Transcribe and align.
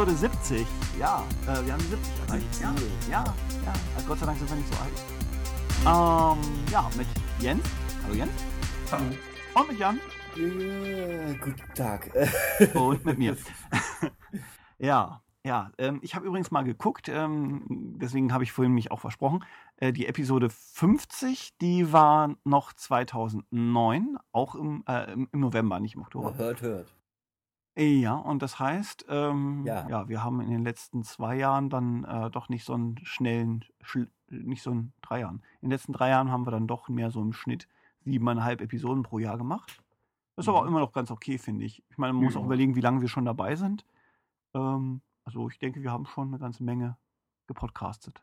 Episode 0.00 0.16
70. 0.16 0.66
Ja, 0.98 1.22
äh, 1.42 1.66
wir 1.66 1.74
haben 1.74 1.82
die 1.82 1.88
70 1.88 2.12
erreicht. 2.26 2.60
Ja, 2.62 2.74
ja, 3.10 3.24
ja. 3.66 3.72
Also 3.94 4.08
Gott 4.08 4.18
sei 4.18 4.24
Dank 4.24 4.38
sind 4.38 4.48
wir 4.48 4.56
nicht 4.56 4.72
so 4.72 4.80
alt. 4.80 6.38
Ähm, 6.38 6.72
ja, 6.72 6.90
mit 6.96 7.06
Jens. 7.38 7.62
Hallo 8.04 8.14
Jens. 8.14 8.32
Hallo. 8.90 9.04
Und 9.54 9.68
mit 9.68 9.78
Jan. 9.78 10.00
Ja, 10.36 11.32
guten 11.34 11.74
Tag. 11.74 12.10
Und 12.74 13.04
mit 13.04 13.18
mir. 13.18 13.36
ja, 14.78 15.20
ja. 15.44 15.70
Ähm, 15.76 15.98
ich 16.00 16.14
habe 16.14 16.24
übrigens 16.24 16.50
mal 16.50 16.62
geguckt, 16.62 17.10
ähm, 17.10 17.66
deswegen 18.00 18.32
habe 18.32 18.44
ich 18.44 18.52
vorhin 18.52 18.72
mich 18.72 18.90
auch 18.90 19.00
versprochen. 19.00 19.44
Äh, 19.76 19.92
die 19.92 20.06
Episode 20.06 20.48
50, 20.48 21.58
die 21.60 21.92
war 21.92 22.36
noch 22.44 22.72
2009, 22.72 24.16
auch 24.32 24.54
im, 24.54 24.82
äh, 24.88 25.12
im 25.12 25.28
November, 25.32 25.78
nicht 25.78 25.96
im 25.96 26.00
Oktober. 26.00 26.38
hört, 26.38 26.62
hört. 26.62 26.94
Ja, 27.76 28.14
und 28.16 28.42
das 28.42 28.58
heißt, 28.58 29.06
ähm, 29.08 29.64
ja. 29.64 29.88
Ja. 29.88 30.08
wir 30.08 30.22
haben 30.24 30.40
in 30.40 30.50
den 30.50 30.64
letzten 30.64 31.02
zwei 31.02 31.36
Jahren 31.36 31.70
dann 31.70 32.04
äh, 32.04 32.30
doch 32.30 32.48
nicht 32.48 32.64
so 32.64 32.74
einen 32.74 32.98
schnellen, 33.04 33.64
Schl 33.80 34.08
nicht 34.28 34.62
so 34.62 34.70
einen 34.70 34.92
drei 35.02 35.20
Jahren. 35.20 35.36
In 35.60 35.68
den 35.68 35.70
letzten 35.72 35.92
drei 35.92 36.10
Jahren 36.10 36.30
haben 36.30 36.46
wir 36.46 36.50
dann 36.52 36.66
doch 36.66 36.88
mehr 36.88 37.10
so 37.10 37.20
im 37.20 37.32
Schnitt 37.32 37.68
siebeneinhalb 38.04 38.60
Episoden 38.60 39.02
pro 39.02 39.18
Jahr 39.18 39.38
gemacht. 39.38 39.82
Das 40.36 40.44
ist 40.44 40.48
aber 40.48 40.58
auch 40.58 40.62
Mhm. 40.62 40.68
immer 40.68 40.80
noch 40.80 40.92
ganz 40.92 41.10
okay, 41.10 41.38
finde 41.38 41.64
ich. 41.64 41.82
Ich 41.90 41.98
meine, 41.98 42.12
man 42.12 42.24
muss 42.24 42.34
Ja. 42.34 42.40
auch 42.40 42.44
überlegen, 42.44 42.74
wie 42.76 42.80
lange 42.80 43.00
wir 43.00 43.08
schon 43.08 43.24
dabei 43.24 43.56
sind. 43.56 43.84
Ähm, 44.54 45.00
also 45.24 45.48
ich 45.48 45.58
denke, 45.58 45.82
wir 45.82 45.90
haben 45.92 46.06
schon 46.06 46.28
eine 46.28 46.38
ganze 46.38 46.62
Menge 46.64 46.96
gepodcastet. 47.46 48.22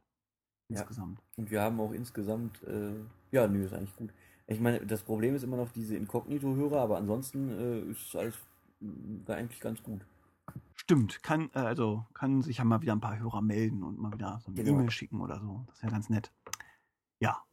Ja. 0.69 0.79
Insgesamt. 0.81 1.21
Und 1.37 1.49
wir 1.51 1.61
haben 1.61 1.79
auch 1.79 1.91
insgesamt, 1.93 2.61
äh, 2.63 2.93
ja, 3.31 3.47
nö, 3.47 3.63
ist 3.65 3.73
eigentlich 3.73 3.95
gut. 3.95 4.13
Ich 4.47 4.59
meine, 4.59 4.85
das 4.85 5.03
Problem 5.03 5.35
ist 5.35 5.43
immer 5.43 5.57
noch 5.57 5.71
diese 5.71 5.95
Inkognito-Hörer, 5.95 6.81
aber 6.81 6.97
ansonsten 6.97 7.49
äh, 7.49 7.79
ist 7.91 8.15
alles 8.15 8.35
mm, 8.79 9.29
eigentlich 9.31 9.59
ganz 9.59 9.81
gut. 9.83 10.05
Stimmt, 10.75 11.21
kann, 11.23 11.49
äh, 11.53 11.59
also 11.59 12.05
kann 12.13 12.41
sich 12.41 12.57
ja 12.57 12.63
mal 12.63 12.81
wieder 12.81 12.93
ein 12.93 13.01
paar 13.01 13.17
Hörer 13.17 13.41
melden 13.41 13.83
und 13.83 13.99
mal 13.99 14.13
wieder 14.13 14.39
so 14.43 14.51
eine 14.51 14.63
Genau. 14.63 14.77
E-Mail 14.77 14.91
schicken 14.91 15.21
oder 15.21 15.39
so. 15.39 15.65
Das 15.67 15.81
wäre 15.83 15.91
ganz 15.91 16.09
nett. 16.09 16.31
Ja. 17.19 17.43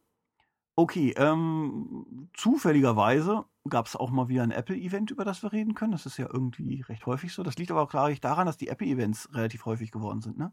Okay, 0.77 1.13
ähm, 1.17 2.29
zufälligerweise 2.33 3.45
gab 3.69 3.87
es 3.87 3.95
auch 3.95 4.11
mal 4.11 4.27
wieder 4.27 4.43
ein 4.43 4.51
Apple-Event, 4.51 5.11
über 5.11 5.25
das 5.25 5.41
wir 5.41 5.51
reden 5.53 5.73
können. 5.73 5.93
Das 5.93 6.05
ist 6.05 6.17
ja 6.17 6.27
irgendwie 6.31 6.81
recht 6.81 7.05
häufig 7.05 7.33
so. 7.33 7.43
Das 7.43 7.57
liegt 7.57 7.71
aber 7.71 7.81
auch 7.81 7.89
klar 7.89 8.13
daran, 8.13 8.45
dass 8.45 8.57
die 8.57 8.67
Apple-Events 8.67 9.33
relativ 9.33 9.65
häufig 9.65 9.91
geworden 9.91 10.21
sind, 10.21 10.37
ne? 10.37 10.51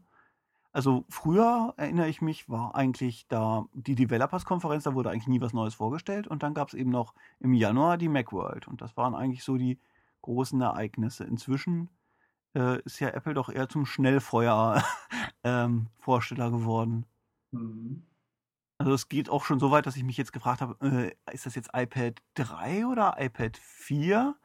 Also 0.73 1.05
früher, 1.07 1.75
erinnere 1.77 2.09
ich 2.09 2.19
mich, 2.21 2.49
war 2.49 2.73
eigentlich 2.73 3.27
da 3.27 3.67
die 3.73 3.93
Developers-Konferenz, 3.93 4.85
da 4.85 4.95
wurde 4.95 5.11
eigentlich 5.11 5.27
nie 5.27 5.39
was 5.39 5.53
Neues 5.53 5.75
vorgestellt. 5.75 6.27
Und 6.27 6.41
dann 6.41 6.55
gab 6.55 6.69
es 6.69 6.73
eben 6.73 6.89
noch 6.89 7.13
im 7.39 7.53
Januar 7.53 7.97
die 7.99 8.09
Macworld. 8.09 8.67
Und 8.67 8.81
das 8.81 8.97
waren 8.97 9.13
eigentlich 9.13 9.43
so 9.43 9.55
die 9.57 9.77
großen 10.23 10.59
Ereignisse. 10.59 11.23
Inzwischen 11.23 11.89
äh, 12.55 12.81
ist 12.81 12.99
ja 12.99 13.09
Apple 13.09 13.35
doch 13.35 13.49
eher 13.49 13.69
zum 13.69 13.85
Schnellfeuer-Vorsteller 13.85 16.49
geworden. 16.57 17.05
Mhm. 17.51 18.07
Also 18.79 18.93
es 18.93 19.07
geht 19.07 19.29
auch 19.29 19.45
schon 19.45 19.59
so 19.59 19.69
weit, 19.71 19.85
dass 19.85 19.95
ich 19.95 20.03
mich 20.03 20.17
jetzt 20.17 20.33
gefragt 20.33 20.61
habe, 20.61 20.75
äh, 20.81 21.11
ist 21.33 21.45
das 21.45 21.55
jetzt 21.55 21.69
iPad 21.73 22.21
3 22.33 22.87
oder 22.87 23.15
iPad 23.17 23.55
4? 23.57 24.35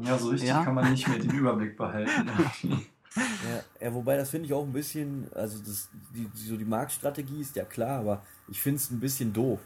Ja, 0.00 0.18
so 0.18 0.30
richtig 0.30 0.48
Ja. 0.48 0.64
kann 0.64 0.74
man 0.74 0.90
nicht 0.90 1.06
mehr 1.06 1.18
den 1.20 1.30
Überblick 1.30 1.76
behalten. 1.76 2.28
Ja, 3.14 3.62
ja 3.80 3.94
wobei 3.94 4.16
das 4.16 4.30
finde 4.30 4.46
ich 4.46 4.52
auch 4.52 4.64
ein 4.64 4.72
bisschen, 4.72 5.32
also 5.34 5.58
das, 5.58 5.88
die, 6.14 6.26
die, 6.26 6.46
so 6.46 6.56
die 6.56 6.64
Marktstrategie 6.64 7.40
ist 7.40 7.54
ja 7.54 7.64
klar, 7.64 8.00
aber 8.00 8.24
ich 8.48 8.60
finde 8.60 8.78
es 8.78 8.90
ein 8.90 8.98
bisschen 8.98 9.32
doof. 9.32 9.60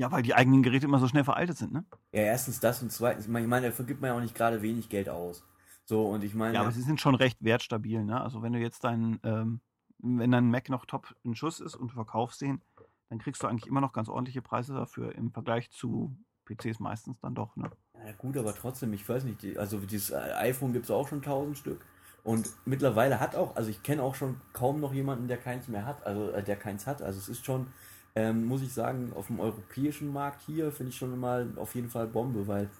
Ja, 0.00 0.10
weil 0.10 0.22
die 0.22 0.34
eigenen 0.34 0.62
Geräte 0.62 0.86
immer 0.86 0.98
so 0.98 1.08
schnell 1.08 1.24
veraltet 1.24 1.58
sind, 1.58 1.74
ne? 1.74 1.84
Ja, 2.12 2.22
erstens 2.22 2.58
das 2.58 2.82
und 2.82 2.90
zweitens, 2.90 3.26
ich 3.26 3.30
meine, 3.30 3.66
dafür 3.66 3.84
gibt 3.84 4.00
man 4.00 4.08
ja 4.08 4.16
auch 4.16 4.22
nicht 4.22 4.34
gerade 4.34 4.62
wenig 4.62 4.88
Geld 4.88 5.10
aus. 5.10 5.44
So, 5.84 6.06
und 6.08 6.24
ich 6.24 6.34
meine, 6.34 6.54
Ja, 6.54 6.62
aber 6.62 6.72
sie 6.72 6.80
sind 6.80 7.02
schon 7.02 7.14
recht 7.14 7.44
wertstabil, 7.44 8.02
ne? 8.02 8.18
Also 8.18 8.40
wenn 8.40 8.54
du 8.54 8.58
jetzt 8.58 8.82
dein, 8.82 9.20
ähm, 9.24 9.60
wenn 9.98 10.30
dein 10.30 10.50
Mac 10.50 10.70
noch 10.70 10.86
top 10.86 11.14
in 11.22 11.34
Schuss 11.34 11.60
ist 11.60 11.74
und 11.74 11.90
du 11.90 11.94
verkaufst 11.96 12.40
den, 12.40 12.62
dann 13.10 13.18
kriegst 13.18 13.42
du 13.42 13.46
eigentlich 13.46 13.66
immer 13.66 13.82
noch 13.82 13.92
ganz 13.92 14.08
ordentliche 14.08 14.40
Preise 14.40 14.72
dafür 14.72 15.14
im 15.14 15.32
Vergleich 15.32 15.70
zu 15.70 16.16
PCs 16.46 16.80
meistens 16.80 17.20
dann 17.20 17.34
doch, 17.34 17.54
ne? 17.56 17.70
Ja 18.02 18.12
gut, 18.12 18.38
aber 18.38 18.54
trotzdem, 18.54 18.94
ich 18.94 19.06
weiß 19.06 19.24
nicht, 19.24 19.42
die, 19.42 19.58
also 19.58 19.80
dieses 19.80 20.14
iPhone 20.14 20.72
gibt 20.72 20.86
es 20.86 20.90
auch 20.90 21.08
schon 21.08 21.18
1000 21.18 21.58
Stück. 21.58 21.84
Und 22.24 22.48
mittlerweile 22.64 23.20
hat 23.20 23.36
auch, 23.36 23.54
also 23.54 23.68
ich 23.68 23.82
kenne 23.82 24.02
auch 24.02 24.14
schon 24.14 24.40
kaum 24.54 24.80
noch 24.80 24.94
jemanden, 24.94 25.28
der 25.28 25.36
keins 25.36 25.68
mehr 25.68 25.84
hat, 25.84 26.06
also 26.06 26.30
äh, 26.30 26.42
der 26.42 26.56
keins 26.56 26.86
hat. 26.86 27.02
Also 27.02 27.18
es 27.18 27.28
ist 27.28 27.44
schon, 27.44 27.66
ähm, 28.14 28.46
muss 28.46 28.62
ich 28.62 28.72
sagen, 28.72 29.12
auf 29.14 29.28
dem 29.28 29.40
europäischen 29.40 30.12
Markt 30.12 30.42
hier 30.46 30.72
finde 30.72 30.90
ich 30.90 30.98
schon 30.98 31.18
mal 31.18 31.48
auf 31.56 31.74
jeden 31.74 31.90
Fall 31.90 32.06
Bombe, 32.06 32.46
weil 32.48 32.70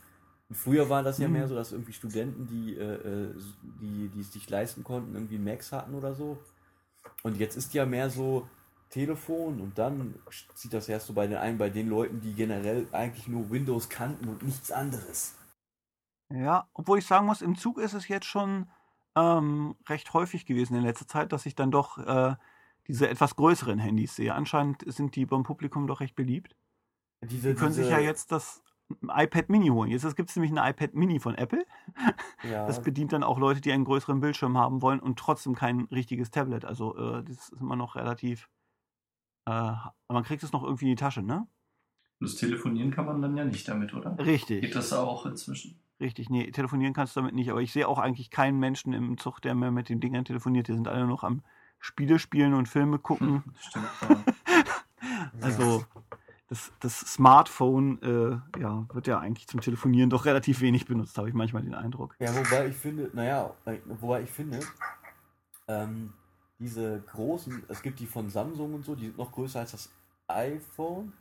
früher 0.52 0.88
war 0.90 1.02
das 1.02 1.20
ja 1.20 1.28
Mhm. 1.28 1.30
mehr 1.30 1.48
so, 1.48 1.54
dass 1.54 1.72
irgendwie 1.72 1.92
Studenten, 1.92 2.46
die, 2.46 2.76
äh, 2.76 2.94
äh, 2.94 3.34
die, 3.80 4.08
die 4.08 4.20
es 4.20 4.32
sich 4.32 4.48
leisten 4.50 4.84
konnten, 4.84 5.14
irgendwie 5.14 5.38
Macs 5.38 5.72
hatten 5.72 5.94
oder 5.94 6.14
so. 6.14 6.38
Und 7.22 7.38
jetzt 7.38 7.56
ist 7.56 7.74
ja 7.74 7.86
mehr 7.86 8.10
so 8.10 8.48
Telefon 8.90 9.60
und 9.60 9.78
dann 9.78 10.16
zieht 10.54 10.72
das 10.74 10.88
erst 10.88 11.06
so 11.06 11.14
bei 11.14 11.26
den 11.26 11.38
ein, 11.38 11.58
bei 11.58 11.70
den 11.70 11.88
Leuten, 11.88 12.20
die 12.20 12.34
generell 12.34 12.86
eigentlich 12.92 13.28
nur 13.28 13.50
Windows 13.50 13.88
kannten 13.88 14.28
und 14.28 14.42
nichts 14.42 14.70
anderes. 14.72 15.34
Ja, 16.30 16.68
obwohl 16.74 16.98
ich 16.98 17.06
sagen 17.06 17.26
muss, 17.26 17.42
im 17.42 17.56
Zug 17.56 17.78
ist 17.78 17.92
es 17.92 18.06
jetzt 18.08 18.26
schon 18.26 18.70
ähm, 19.16 19.76
recht 19.88 20.12
häufig 20.14 20.46
gewesen 20.46 20.76
in 20.76 20.82
letzter 20.84 21.08
Zeit, 21.08 21.32
dass 21.32 21.44
ich 21.46 21.56
dann 21.56 21.70
doch 21.72 21.98
äh, 21.98 22.36
diese 22.90 23.08
etwas 23.08 23.36
größeren 23.36 23.78
Handys 23.78 24.16
sehe. 24.16 24.34
Anscheinend 24.34 24.82
sind 24.92 25.16
die 25.16 25.26
beim 25.26 25.42
Publikum 25.42 25.86
doch 25.86 26.00
recht 26.00 26.14
beliebt. 26.16 26.56
Diese, 27.22 27.50
Die 27.50 27.54
können 27.54 27.72
sich 27.72 27.84
diese- 27.86 27.96
ja 27.96 28.00
jetzt 28.00 28.32
das 28.32 28.62
iPad 29.02 29.48
Mini 29.48 29.68
holen. 29.68 29.90
Jetzt 29.90 30.16
gibt 30.16 30.30
es 30.30 30.36
nämlich 30.36 30.50
ein 30.52 30.70
iPad 30.70 30.94
Mini 30.94 31.20
von 31.20 31.34
Apple. 31.36 31.64
Ja, 32.42 32.66
Das 32.66 32.82
bedient 32.82 33.12
dann 33.12 33.22
auch 33.22 33.38
Leute, 33.38 33.60
die 33.60 33.70
einen 33.72 33.84
größeren 33.84 34.20
Bildschirm 34.20 34.58
haben 34.58 34.82
wollen 34.82 34.98
und 35.00 35.18
trotzdem 35.18 35.54
kein 35.54 35.82
richtiges 35.92 36.30
Tablet. 36.30 36.64
Also 36.64 36.96
äh, 36.96 37.22
das 37.22 37.50
ist 37.50 37.60
immer 37.60 37.76
noch 37.76 37.94
relativ. 37.94 38.48
Äh, 39.46 39.72
man 40.08 40.24
kriegt 40.24 40.42
es 40.42 40.52
noch 40.52 40.64
irgendwie 40.64 40.86
in 40.86 40.90
die 40.90 40.96
Tasche, 40.96 41.22
ne? 41.22 41.46
Das 42.20 42.34
Telefonieren 42.34 42.90
kann 42.90 43.06
man 43.06 43.22
dann 43.22 43.36
ja 43.36 43.44
nicht 43.44 43.66
damit, 43.68 43.94
oder? 43.94 44.18
Richtig. 44.18 44.60
Geht 44.62 44.74
das 44.74 44.92
auch 44.92 45.24
inzwischen? 45.24 45.80
Richtig, 46.00 46.28
nee, 46.30 46.50
telefonieren 46.50 46.92
kannst 46.94 47.14
du 47.14 47.20
damit 47.20 47.34
nicht. 47.34 47.50
Aber 47.50 47.62
ich 47.62 47.72
sehe 47.72 47.86
auch 47.86 47.98
eigentlich 47.98 48.30
keinen 48.30 48.58
Menschen 48.58 48.92
im 48.92 49.16
Zug, 49.18 49.40
der 49.40 49.54
mehr 49.54 49.70
mit 49.70 49.88
den 49.88 50.00
Dingern 50.00 50.24
telefoniert. 50.24 50.68
Die 50.68 50.72
sind 50.74 50.88
alle 50.88 51.06
noch 51.06 51.22
am 51.24 51.42
Spiele 51.80 52.18
spielen 52.18 52.54
und 52.54 52.68
Filme 52.68 52.98
gucken. 52.98 53.42
Hm, 53.44 53.54
stimmt. 53.58 53.88
Ja. 54.02 54.24
Also 55.40 55.84
das, 56.48 56.72
das 56.80 56.98
Smartphone 57.00 58.00
äh, 58.02 58.60
ja, 58.60 58.84
wird 58.92 59.06
ja 59.06 59.18
eigentlich 59.18 59.46
zum 59.48 59.60
Telefonieren 59.60 60.10
doch 60.10 60.24
relativ 60.26 60.60
wenig 60.60 60.84
benutzt, 60.86 61.16
habe 61.16 61.28
ich 61.28 61.34
manchmal 61.34 61.62
den 61.62 61.74
Eindruck. 61.74 62.14
ja, 62.20 62.34
wobei 62.34 62.66
ich 62.68 62.76
finde, 62.76 63.10
naja, 63.12 63.54
wobei 63.86 64.22
ich 64.22 64.30
finde, 64.30 64.60
ähm, 65.68 66.12
diese 66.58 67.00
großen, 67.12 67.62
es 67.68 67.80
gibt 67.82 68.00
die 68.00 68.06
von 68.06 68.28
Samsung 68.28 68.74
und 68.74 68.84
so, 68.84 68.94
die 68.94 69.06
sind 69.06 69.18
noch 69.18 69.32
größer 69.32 69.60
als 69.60 69.72
das 69.72 69.90
iPhone. 70.28 71.12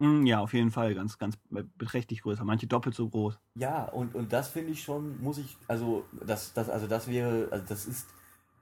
Mm, 0.00 0.26
Ja, 0.26 0.40
auf 0.40 0.52
jeden 0.54 0.70
Fall, 0.70 0.94
ganz, 0.94 1.18
ganz 1.18 1.36
beträchtlich 1.50 2.22
größer. 2.22 2.44
Manche 2.44 2.66
doppelt 2.66 2.94
so 2.94 3.08
groß. 3.08 3.38
Ja, 3.54 3.84
und, 3.84 4.14
und 4.14 4.32
das 4.32 4.48
finde 4.48 4.72
ich 4.72 4.82
schon, 4.82 5.20
muss 5.22 5.38
ich, 5.38 5.56
also 5.68 6.04
das, 6.24 6.52
das, 6.54 6.68
also 6.68 6.86
das 6.86 7.06
wäre, 7.08 7.48
also 7.50 7.64
das 7.68 7.86
ist, 7.86 8.08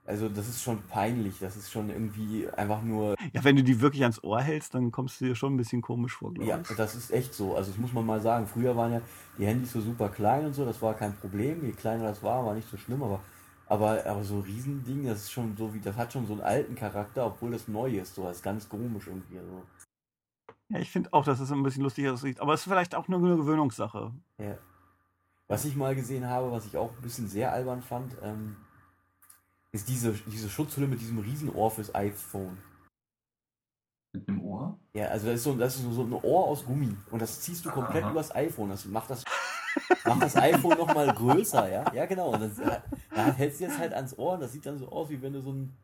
also 0.07 0.29
das 0.29 0.47
ist 0.47 0.63
schon 0.63 0.81
peinlich, 0.83 1.39
das 1.39 1.57
ist 1.57 1.69
schon 1.69 1.89
irgendwie 1.89 2.49
einfach 2.49 2.81
nur, 2.81 3.15
Ja, 3.33 3.43
wenn 3.43 3.57
du 3.57 3.63
die 3.63 3.81
wirklich 3.81 4.03
ans 4.03 4.23
Ohr 4.23 4.41
hältst, 4.41 4.73
dann 4.73 4.89
kommst 4.91 5.19
du 5.19 5.25
dir 5.25 5.35
schon 5.35 5.53
ein 5.53 5.57
bisschen 5.57 5.81
komisch 5.81 6.13
vor, 6.15 6.33
glaube 6.33 6.49
ja, 6.49 6.59
ich. 6.59 6.75
das 6.77 6.95
ist 6.95 7.11
echt 7.11 7.33
so, 7.33 7.55
also 7.55 7.69
das 7.71 7.77
muss 7.79 7.91
man 7.91 8.05
mal 8.05 8.21
sagen, 8.21 8.47
früher 8.47 8.75
waren 8.75 8.93
ja 8.93 9.01
die 9.37 9.45
Handys 9.45 9.73
so 9.73 9.81
super 9.81 10.07
klein 10.07 10.45
und 10.45 10.53
so, 10.53 10.63
das 10.63 10.81
war 10.81 10.93
kein 10.93 11.13
Problem, 11.13 11.63
je 11.65 11.73
kleiner 11.73 12.05
das 12.05 12.23
war, 12.23 12.45
war 12.45 12.53
nicht 12.55 12.69
so 12.69 12.77
schlimm, 12.77 13.03
aber, 13.03 13.19
aber, 13.67 14.05
aber 14.05 14.23
so 14.23 14.39
Riesending, 14.39 15.05
das 15.05 15.23
ist 15.23 15.31
schon 15.31 15.57
so 15.57 15.73
wie, 15.73 15.81
das 15.81 15.97
hat 15.97 16.13
schon 16.13 16.25
so 16.25 16.33
einen 16.33 16.41
alten 16.41 16.75
Charakter, 16.75 17.25
obwohl 17.25 17.51
das 17.51 17.67
neu 17.67 17.91
ist, 17.97 18.15
so, 18.15 18.23
das 18.23 18.37
ist 18.37 18.43
ganz 18.43 18.69
komisch 18.69 19.07
irgendwie, 19.07 19.35
so. 19.35 19.63
Ja, 20.69 20.79
ich 20.79 20.89
finde 20.89 21.11
auch, 21.13 21.23
dass 21.25 21.39
es 21.39 21.51
ein 21.51 21.63
bisschen 21.63 21.83
lustig 21.83 22.09
aussieht. 22.09 22.41
Aber 22.41 22.53
es 22.53 22.61
ist 22.61 22.67
vielleicht 22.67 22.93
auch 22.93 23.07
nur 23.07 23.19
eine 23.19 23.37
Gewöhnungssache. 23.37 24.11
Ja. 24.37 24.57
Was 25.47 25.63
ich 25.63 25.77
mal 25.77 25.95
gesehen 25.95 26.27
habe, 26.27 26.51
was 26.51 26.65
ich 26.65 26.75
auch 26.75 26.91
ein 26.91 27.01
bisschen 27.01 27.29
sehr 27.29 27.53
albern 27.53 27.81
fand, 27.81 28.17
ähm, 28.21 28.57
ist 29.71 29.87
diese, 29.89 30.13
diese 30.13 30.49
Schutzhülle 30.49 30.87
mit 30.87 31.01
diesem 31.01 31.19
Riesenohr 31.19 31.71
fürs 31.71 31.93
iPhone. 31.93 32.57
Mit 34.13 34.27
dem 34.27 34.41
Ohr? 34.41 34.79
Ja, 34.93 35.07
also 35.07 35.27
das 35.27 35.35
ist 35.35 35.43
so, 35.43 35.55
das 35.55 35.75
ist 35.75 35.83
so 35.83 36.03
ein 36.03 36.13
Ohr 36.13 36.45
aus 36.47 36.65
Gummi 36.65 36.95
und 37.11 37.21
das 37.21 37.41
ziehst 37.41 37.65
du 37.65 37.69
komplett 37.69 38.03
Aha. 38.05 38.11
übers 38.11 38.33
iPhone. 38.33 38.69
Das 38.69 38.85
macht 38.85 39.09
das, 39.09 39.23
macht 40.05 40.21
das 40.23 40.35
iPhone 40.35 40.77
nochmal 40.77 41.13
größer, 41.13 41.69
ja? 41.69 41.93
Ja, 41.93 42.05
genau. 42.05 42.33
Und 42.33 42.41
das, 42.41 42.55
da 43.13 43.25
hältst 43.33 43.59
du 43.59 43.65
jetzt 43.65 43.77
halt 43.77 43.93
ans 43.93 44.17
Ohr 44.17 44.33
und 44.33 44.39
das 44.39 44.53
sieht 44.53 44.65
dann 44.65 44.77
so 44.79 44.89
aus, 44.89 45.09
wie 45.09 45.21
wenn 45.21 45.33
du 45.33 45.41
so 45.41 45.51
ein, 45.51 45.75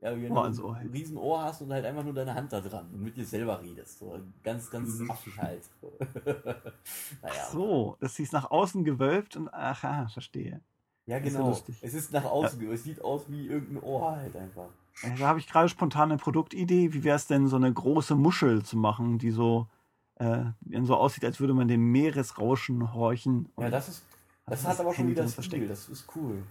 ja, 0.00 0.14
wie 0.16 0.24
wenn 0.24 0.32
Ohr 0.32 0.36
du 0.36 0.42
ans 0.42 0.60
Ohr 0.60 0.76
ein. 0.76 0.88
Riesenohr 0.90 1.42
hast 1.42 1.62
und 1.62 1.72
halt 1.72 1.84
einfach 1.86 2.04
nur 2.04 2.14
deine 2.14 2.34
Hand 2.34 2.52
da 2.52 2.60
dran 2.60 2.88
und 2.92 3.02
mit 3.02 3.16
dir 3.16 3.24
selber 3.26 3.60
redest. 3.62 3.98
So 3.98 4.20
ganz, 4.44 4.70
ganz 4.70 4.98
Mhm. 5.00 5.10
affig 5.10 5.36
halt. 5.38 5.62
naja. 7.22 7.46
So, 7.50 7.96
das 7.98 8.18
ist 8.18 8.32
nach 8.32 8.50
außen 8.50 8.84
gewölbt 8.84 9.34
und 9.36 9.48
ach, 9.52 9.82
ah, 9.82 10.06
verstehe. 10.08 10.60
Ja, 11.06 11.18
ist 11.18 11.34
ja 11.34 11.38
genau. 11.40 11.56
es 11.82 11.94
ist 11.94 12.12
nach 12.12 12.24
außen, 12.24 12.58
ge- 12.58 12.72
es 12.72 12.82
sieht 12.84 13.00
aus 13.02 13.22
wie 13.28 13.46
irgendein 13.46 13.82
Ohr 13.82 14.16
halt 14.16 14.36
einfach. 14.36 14.68
Da 15.02 15.26
habe 15.26 15.38
ich 15.38 15.46
gerade 15.46 15.68
spontan 15.68 16.10
eine 16.10 16.18
Produktidee. 16.18 16.92
Wie 16.92 17.04
wäre 17.04 17.16
es 17.16 17.26
denn, 17.26 17.46
so 17.48 17.56
eine 17.56 17.72
große 17.72 18.16
Muschel 18.16 18.64
zu 18.64 18.76
machen, 18.76 19.18
die 19.18 19.30
so, 19.30 19.68
äh, 20.16 20.46
so 20.82 20.96
aussieht, 20.96 21.24
als 21.24 21.38
würde 21.38 21.54
man 21.54 21.68
dem 21.68 21.92
Meeresrauschen 21.92 22.92
horchen. 22.94 23.48
Ja, 23.58 23.70
das 23.70 23.88
ist, 23.88 24.02
das 24.46 24.58
Also 24.58 24.64
hat 24.68 24.72
das 24.72 24.80
aber 24.80 24.94
schon 24.94 25.08
wieder 25.08 25.22
drin 25.22 25.30
Stil, 25.30 25.42
versteckt. 25.42 25.70
das 25.70 25.88
ist 25.88 26.06
cool. 26.16 26.42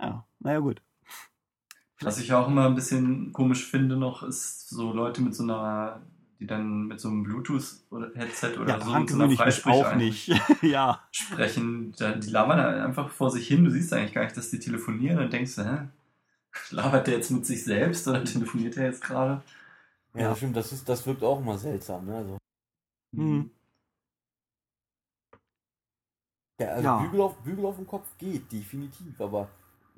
Ja, 0.00 0.24
naja, 0.38 0.58
gut. 0.60 0.80
Was 2.00 2.18
ich 2.18 2.32
auch 2.32 2.46
immer 2.48 2.66
ein 2.66 2.74
bisschen 2.74 3.32
komisch 3.32 3.66
finde 3.66 3.96
noch, 3.96 4.22
ist 4.22 4.68
so 4.68 4.92
Leute 4.92 5.22
mit 5.22 5.34
so 5.34 5.42
einer, 5.42 6.02
die 6.38 6.46
dann 6.46 6.86
mit 6.86 7.00
so 7.00 7.08
einem 7.08 7.22
Bluetooth-Headset 7.22 8.58
oder 8.58 8.78
Ja, 8.78 8.84
so 8.84 8.94
mit 8.94 9.08
so 9.08 9.14
einer 9.16 9.26
mich 9.28 9.66
auch 9.66 9.94
nicht. 9.94 10.28
ja. 10.62 11.00
sprechen. 11.10 11.92
Die 11.92 12.30
labern 12.30 12.60
einfach 12.60 13.08
vor 13.10 13.30
sich 13.30 13.48
hin. 13.48 13.64
Du 13.64 13.70
siehst 13.70 13.92
eigentlich 13.92 14.12
gar 14.12 14.24
nicht, 14.24 14.36
dass 14.36 14.50
die 14.50 14.58
telefonieren 14.58 15.18
und 15.18 15.32
denkst, 15.32 15.56
hä? 15.56 15.88
Labert 16.70 17.06
der 17.06 17.14
jetzt 17.14 17.30
mit 17.30 17.44
sich 17.46 17.64
selbst 17.64 18.06
oder 18.08 18.24
telefoniert 18.24 18.76
er 18.76 18.86
jetzt 18.86 19.02
gerade? 19.02 19.42
Ja, 20.14 20.22
Ja. 20.22 20.28
das 20.30 20.38
stimmt, 20.38 20.56
das, 20.56 20.72
ist, 20.72 20.88
das 20.88 21.06
wirkt 21.06 21.22
auch 21.22 21.40
immer 21.40 21.58
seltsam. 21.58 22.06
Ne? 22.06 22.16
Also, 22.16 22.38
Mhm. 23.12 23.50
ja, 26.60 26.68
also 26.68 26.84
Ja. 26.84 26.98
Bügel, 27.02 27.20
auf, 27.20 27.36
Bügel 27.42 27.66
auf 27.66 27.76
dem 27.76 27.86
Kopf 27.86 28.06
geht, 28.18 28.50
definitiv, 28.50 29.20
aber 29.20 29.48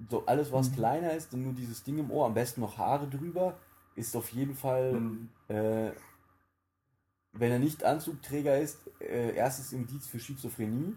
so 0.09 0.25
alles, 0.27 0.53
was 0.53 0.71
Mhm. 0.71 0.75
kleiner 0.75 1.13
ist 1.13 1.33
und 1.35 1.43
nur 1.45 1.53
dieses 1.53 1.83
Ding 1.83 1.99
im 1.99 2.11
Ohr, 2.11 2.27
am 2.27 2.35
besten 2.35 2.61
noch 2.61 2.79
Haare 2.79 3.09
drüber, 3.09 3.57
ist 3.97 4.15
auf 4.17 4.31
jeden 4.31 4.55
Fall, 4.55 4.93
Mhm. 5.01 5.29
äh, 5.49 5.91
wenn 7.33 7.53
er 7.53 7.59
nicht 7.59 7.85
Anzugträger 7.85 8.59
ist, 8.59 8.91
äh, 9.01 9.35
erstes 9.35 9.73
Indiz 9.73 10.07
für 10.07 10.19
Schizophrenie 10.19 10.97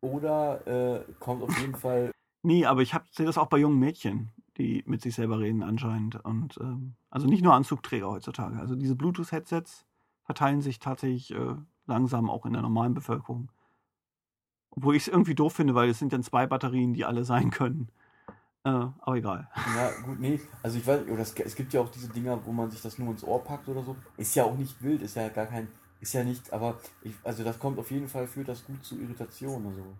oder 0.00 0.66
äh, 0.66 1.04
kommt 1.18 1.42
auf 1.42 1.58
jeden 1.58 1.76
Fall 1.76 2.10
Nee, 2.42 2.64
aber 2.64 2.80
ich 2.82 2.94
sehe 3.10 3.26
das 3.26 3.38
auch 3.38 3.48
bei 3.48 3.58
jungen 3.58 3.78
Mädchen, 3.78 4.30
die 4.56 4.82
mit 4.86 5.02
sich 5.02 5.14
selber 5.14 5.40
reden 5.40 5.62
anscheinend. 5.62 6.24
Und 6.24 6.56
ähm, 6.60 6.94
also 7.10 7.26
nicht 7.26 7.42
nur 7.42 7.54
Anzugträger 7.54 8.08
heutzutage. 8.08 8.58
Also 8.58 8.76
diese 8.76 8.96
Bluetooth-Headsets 8.96 9.84
verteilen 10.24 10.62
sich 10.62 10.78
tatsächlich 10.78 11.32
äh, 11.32 11.54
langsam 11.86 12.30
auch 12.30 12.46
in 12.46 12.54
der 12.54 12.62
normalen 12.62 12.94
Bevölkerung. 12.94 13.50
Obwohl 14.70 14.96
ich 14.96 15.02
es 15.02 15.08
irgendwie 15.08 15.34
doof 15.34 15.54
finde, 15.54 15.74
weil 15.74 15.90
es 15.90 15.98
sind 15.98 16.12
dann 16.12 16.22
zwei 16.22 16.46
Batterien, 16.46 16.94
die 16.94 17.04
alle 17.04 17.24
sein 17.24 17.50
können. 17.50 17.90
Äh, 18.64 18.68
aber 18.68 19.16
egal. 19.16 19.48
Ja, 19.76 19.90
gut, 20.04 20.20
nee, 20.20 20.40
also 20.62 20.76
ich 20.78 20.86
weiß, 20.86 21.08
oder 21.08 21.22
es, 21.22 21.34
es 21.34 21.54
gibt 21.56 21.72
ja 21.72 21.80
auch 21.80 21.88
diese 21.90 22.08
Dinger, 22.08 22.38
wo 22.44 22.52
man 22.52 22.70
sich 22.70 22.82
das 22.82 22.98
nur 22.98 23.10
ins 23.10 23.24
Ohr 23.24 23.42
packt 23.42 23.68
oder 23.68 23.82
so. 23.82 23.96
Ist 24.16 24.34
ja 24.34 24.44
auch 24.44 24.56
nicht 24.56 24.82
wild, 24.82 25.00
ist 25.02 25.16
ja 25.16 25.28
gar 25.28 25.46
kein, 25.46 25.68
ist 26.00 26.12
ja 26.12 26.24
nicht, 26.24 26.52
aber 26.52 26.78
ich, 27.02 27.14
also 27.24 27.42
das 27.42 27.58
kommt 27.58 27.78
auf 27.78 27.90
jeden 27.90 28.08
Fall, 28.08 28.26
führt 28.26 28.48
das 28.48 28.64
gut 28.64 28.84
zu 28.84 28.98
Irritation 29.00 29.64
oder 29.66 29.76
so. 29.76 29.96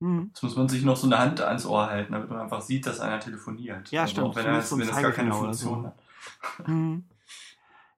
Jetzt 0.00 0.42
muss 0.42 0.56
man 0.56 0.68
sich 0.68 0.84
noch 0.84 0.96
so 0.96 1.06
eine 1.08 1.18
Hand 1.18 1.40
ans 1.40 1.66
Ohr 1.66 1.86
halten, 1.88 2.12
damit 2.12 2.30
man 2.30 2.40
einfach 2.40 2.60
sieht, 2.60 2.86
dass 2.86 3.00
einer 3.00 3.18
telefoniert. 3.18 3.90
Ja, 3.90 4.06
stimmt. 4.06 4.28
Auch 4.28 4.36
wenn, 4.36 4.46
er, 4.46 4.70
wenn 4.70 4.78
das 4.86 5.02
gar 5.02 5.10
keine 5.10 5.32
Funktion 5.32 5.82
so. 5.82 5.86
hat. 5.86 5.98
Hm. 6.66 7.04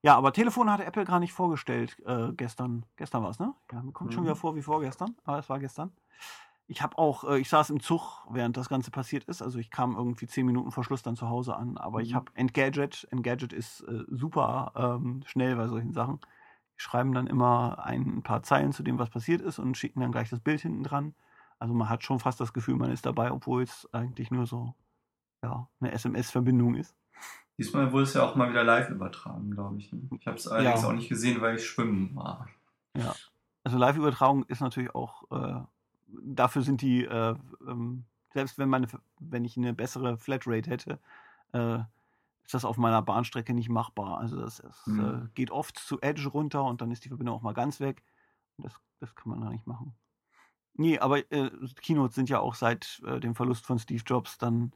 Ja, 0.02 0.16
aber 0.16 0.32
Telefon 0.32 0.70
hatte 0.70 0.84
Apple 0.84 1.04
gar 1.04 1.20
nicht 1.20 1.32
vorgestellt 1.34 2.00
äh, 2.06 2.32
gestern. 2.32 2.86
Gestern 2.96 3.22
war 3.22 3.30
es, 3.30 3.38
ne? 3.38 3.52
Ja, 3.70 3.82
mir 3.82 3.92
kommt 3.92 4.14
schon 4.14 4.22
Mhm. 4.22 4.28
wieder 4.28 4.36
vor 4.36 4.54
wie 4.56 4.62
vorgestern, 4.62 5.14
aber 5.24 5.38
es 5.38 5.48
war 5.50 5.58
gestern. 5.58 5.92
Ich 6.70 6.82
habe 6.82 6.98
auch, 6.98 7.24
äh, 7.24 7.40
ich 7.40 7.48
saß 7.48 7.70
im 7.70 7.80
Zug, 7.80 8.24
während 8.30 8.56
das 8.56 8.68
Ganze 8.68 8.92
passiert 8.92 9.24
ist. 9.24 9.42
Also 9.42 9.58
ich 9.58 9.72
kam 9.72 9.96
irgendwie 9.96 10.28
zehn 10.28 10.46
Minuten 10.46 10.70
vor 10.70 10.84
Schluss 10.84 11.02
dann 11.02 11.16
zu 11.16 11.28
Hause 11.28 11.56
an. 11.56 11.76
Aber 11.76 12.00
ich 12.00 12.12
Mhm. 12.12 12.14
habe 12.14 12.32
Engadget. 12.36 13.08
Engadget 13.10 13.52
ist 13.52 13.80
äh, 13.80 14.04
super 14.06 14.72
ähm, 14.76 15.24
schnell 15.26 15.56
bei 15.56 15.66
solchen 15.66 15.92
Sachen. 15.92 16.20
Die 16.76 16.80
schreiben 16.80 17.12
dann 17.12 17.26
immer 17.26 17.84
ein 17.84 18.22
paar 18.22 18.44
Zeilen 18.44 18.70
zu 18.70 18.84
dem, 18.84 19.00
was 19.00 19.10
passiert 19.10 19.40
ist 19.40 19.58
und 19.58 19.76
schicken 19.76 19.98
dann 19.98 20.12
gleich 20.12 20.30
das 20.30 20.38
Bild 20.38 20.60
hinten 20.60 20.84
dran. 20.84 21.16
Also 21.58 21.74
man 21.74 21.88
hat 21.88 22.04
schon 22.04 22.20
fast 22.20 22.38
das 22.40 22.52
Gefühl, 22.52 22.76
man 22.76 22.92
ist 22.92 23.04
dabei, 23.04 23.32
obwohl 23.32 23.64
es 23.64 23.88
eigentlich 23.92 24.30
nur 24.30 24.46
so 24.46 24.76
ja, 25.42 25.68
eine 25.80 25.90
SMS-Verbindung 25.90 26.76
ist. 26.76 26.94
Diesmal 27.58 27.90
wurde 27.90 28.04
es 28.04 28.14
ja 28.14 28.22
auch 28.22 28.36
mal 28.36 28.48
wieder 28.48 28.62
live 28.62 28.90
übertragen, 28.90 29.50
glaube 29.50 29.76
ich. 29.78 29.92
ne? 29.92 30.02
Ich 30.20 30.26
habe 30.28 30.36
es 30.36 30.46
allerdings 30.46 30.82
Ja. 30.82 30.88
auch 30.88 30.92
nicht 30.92 31.08
gesehen, 31.08 31.40
weil 31.40 31.56
ich 31.56 31.66
schwimmen 31.66 32.14
war. 32.14 32.48
Also 33.64 33.76
Live-Übertragung 33.76 34.44
ist 34.44 34.60
natürlich 34.60 34.94
auch, 34.94 35.24
äh, 35.32 35.62
dafür 36.22 36.62
sind 36.62 36.82
die, 36.82 37.04
äh, 37.04 37.34
ähm, 37.66 38.04
selbst 38.32 38.58
wenn, 38.58 38.68
meine, 38.68 38.86
wenn 39.20 39.44
ich 39.44 39.56
eine 39.56 39.72
bessere 39.74 40.16
Flatrate 40.18 40.70
hätte, 40.70 41.00
äh, 41.52 41.78
ist 42.44 42.54
das 42.54 42.64
auf 42.64 42.78
meiner 42.78 43.02
Bahnstrecke 43.02 43.54
nicht 43.54 43.68
machbar. 43.68 44.18
Also 44.18 44.40
das, 44.40 44.58
das 44.58 44.86
Mhm. 44.86 45.00
äh, 45.00 45.28
geht 45.34 45.50
oft 45.50 45.78
zu 45.78 46.00
Edge 46.00 46.28
runter 46.28 46.64
und 46.64 46.80
dann 46.80 46.90
ist 46.90 47.04
die 47.04 47.08
Verbindung 47.08 47.36
auch 47.36 47.42
mal 47.42 47.54
ganz 47.54 47.80
weg. 47.80 48.02
Und 48.56 48.64
das, 48.64 48.74
das 48.98 49.14
kann 49.14 49.30
man 49.30 49.40
da 49.40 49.50
nicht 49.50 49.66
machen. 49.66 49.94
Nee, 50.74 50.98
aber 50.98 51.30
äh, 51.32 51.50
Keynotes 51.82 52.14
sind 52.14 52.28
ja 52.30 52.40
auch 52.40 52.54
seit 52.54 53.02
äh, 53.06 53.20
dem 53.20 53.34
Verlust 53.34 53.66
von 53.66 53.78
Steve 53.78 54.02
Jobs 54.06 54.38
dann 54.38 54.72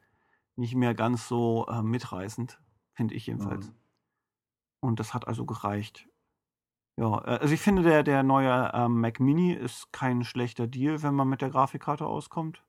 nicht 0.56 0.74
mehr 0.74 0.94
ganz 0.94 1.28
so 1.28 1.66
äh, 1.68 1.82
mitreißend, 1.82 2.60
finde 2.92 3.14
ich 3.14 3.26
jedenfalls. 3.26 3.68
Mhm. 3.68 3.74
Und 4.80 5.00
das 5.00 5.14
hat 5.14 5.26
also 5.26 5.46
gereicht. 5.46 6.08
Ja, 6.96 7.18
äh, 7.24 7.38
also 7.40 7.54
ich 7.54 7.60
finde, 7.60 7.82
der, 7.82 8.02
der 8.02 8.22
neue 8.22 8.70
ähm, 8.74 9.00
Mac 9.00 9.20
Mini 9.20 9.52
ist 9.52 9.92
kein 9.92 10.24
schlechter 10.24 10.66
Deal, 10.66 11.02
wenn 11.02 11.14
man 11.14 11.28
mit 11.28 11.40
der 11.42 11.50
Grafikkarte 11.50 12.06
auskommt. 12.06 12.62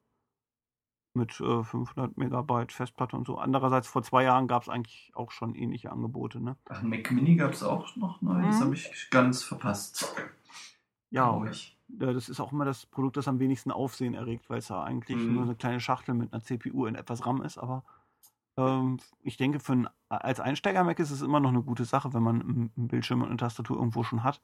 Mit 1.14 1.40
äh, 1.40 1.64
500 1.64 2.18
Megabyte 2.18 2.74
Festplatte 2.74 3.16
und 3.16 3.26
so. 3.26 3.38
Andererseits, 3.38 3.88
vor 3.88 4.04
zwei 4.04 4.24
Jahren 4.24 4.48
gab 4.48 4.64
es 4.64 4.70
eigentlich 4.70 5.12
auch 5.16 5.32
schon 5.32 5.56
ähnliche 5.56 5.92
Angebote, 5.92 6.42
ne? 6.42 6.58
Ach, 6.70 6.82
Mac 6.82 7.10
Mini 7.12 7.36
gab 7.36 7.52
es 7.54 7.64
auch 7.64 7.96
noch 7.96 8.22
neu. 8.22 8.42
Das 8.46 8.60
Mhm. 8.60 8.64
habe 8.66 8.76
ich 8.76 9.08
ganz 9.12 9.44
verpasst. 9.44 10.14
Ja, 11.12 11.42
ich. 11.46 11.78
äh, 12.02 12.14
das 12.14 12.28
ist 12.28 12.42
auch 12.42 12.52
immer 12.52 12.66
das 12.66 12.86
Produkt, 12.88 13.16
das 13.16 13.30
am 13.30 13.40
wenigsten 13.40 13.72
Aufsehen 13.72 14.14
erregt, 14.14 14.50
weil 14.50 14.58
es 14.58 14.68
ja 14.68 14.84
eigentlich 14.84 15.22
Mhm. 15.22 15.34
nur 15.36 15.44
eine 15.44 15.56
kleine 15.56 15.80
Schachtel 15.80 16.16
mit 16.16 16.34
einer 16.34 16.42
CPU 16.44 16.86
in 16.86 16.96
etwas 16.96 17.26
RAM 17.26 17.42
ist. 17.44 17.58
Aber 17.58 17.84
ähm, 18.58 19.00
ich 19.22 19.38
denke, 19.38 19.60
für 19.60 19.74
ein, 19.74 19.90
als 20.10 20.40
Einsteiger-Mac 20.40 21.00
ist 21.00 21.12
es 21.12 21.22
immer 21.22 21.40
noch 21.40 21.50
eine 21.50 21.64
gute 21.64 21.86
Sache, 21.86 22.14
wenn 22.14 22.24
man 22.24 22.42
einen 22.42 22.88
Bildschirm 22.88 23.22
und 23.22 23.28
eine 23.30 23.38
Tastatur 23.38 23.78
irgendwo 23.78 24.04
schon 24.04 24.24
hat. 24.24 24.42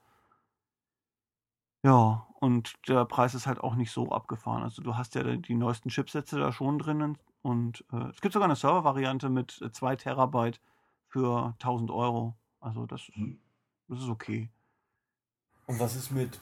Ja, 1.83 2.27
und 2.39 2.73
der 2.87 3.05
Preis 3.05 3.33
ist 3.33 3.47
halt 3.47 3.59
auch 3.59 3.75
nicht 3.75 3.91
so 3.91 4.11
abgefahren. 4.11 4.61
Also 4.63 4.81
du 4.83 4.95
hast 4.97 5.15
ja 5.15 5.23
die 5.23 5.55
neuesten 5.55 5.89
Chipsätze 5.89 6.39
da 6.39 6.51
schon 6.51 6.77
drinnen 6.77 7.17
und 7.41 7.83
äh, 7.91 8.09
es 8.09 8.21
gibt 8.21 8.33
sogar 8.33 8.45
eine 8.47 8.55
Server-Variante 8.55 9.29
mit 9.29 9.59
2 9.71 9.95
Terabyte 9.95 10.61
für 11.07 11.55
1000 11.59 11.89
Euro. 11.89 12.35
Also 12.59 12.85
das, 12.85 13.01
ist- 13.09 13.17
Mhm. 13.17 13.39
das 13.87 13.99
ist 13.99 14.09
okay. 14.09 14.49
Und 15.65 15.79
was 15.79 15.95
ist 15.95 16.11
mit. 16.11 16.39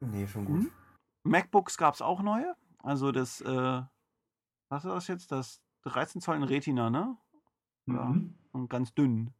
Nee, 0.00 0.26
schon 0.26 0.44
gut. 0.44 0.56
Mhm. 0.60 0.70
MacBooks 1.24 1.76
gab 1.78 1.94
es 1.94 2.02
auch 2.02 2.20
neue. 2.22 2.54
Also 2.82 3.12
das, 3.12 3.40
äh, 3.40 3.82
was 4.68 4.84
ist 4.84 4.90
das 4.90 5.08
jetzt? 5.08 5.32
Das 5.32 5.62
13 5.84 6.20
Zoll 6.20 6.36
in 6.36 6.42
Retina, 6.42 6.90
ne? 6.90 7.16
Ja. 7.86 8.04
Mhm. 8.06 8.34
Und 8.52 8.68
ganz 8.68 8.94
dünn. 8.94 9.32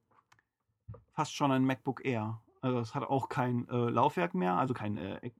Fast 1.12 1.34
schon 1.34 1.50
ein 1.52 1.64
MacBook 1.64 2.04
Air. 2.04 2.40
Also 2.60 2.78
es 2.80 2.94
hat 2.94 3.04
auch 3.04 3.28
kein 3.28 3.68
äh, 3.68 3.90
Laufwerk 3.90 4.34
mehr, 4.34 4.54
also 4.54 4.74
kein 4.74 4.96
äh, 4.96 5.30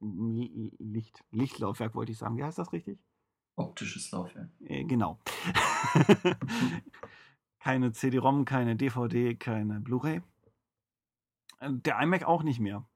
Licht, 0.78 1.25
Lichtlaufwerk 1.30 1.95
wollte 1.95 2.12
ich 2.12 2.18
sagen. 2.18 2.37
Wie 2.37 2.45
heißt 2.45 2.59
das 2.59 2.73
richtig? 2.73 2.99
Optisches 3.57 4.11
Laufwerk. 4.12 4.50
Äh, 4.61 4.85
genau. 4.85 5.18
keine 7.61 7.92
CD-ROM, 7.92 8.45
keine 8.45 8.76
DVD, 8.76 9.35
keine 9.35 9.80
Blu-ray. 9.80 10.23
Äh, 11.61 11.71
Der 11.73 11.99
iMac 12.00 12.25
auch 12.25 12.42
nicht 12.42 12.61
mehr. 12.61 12.88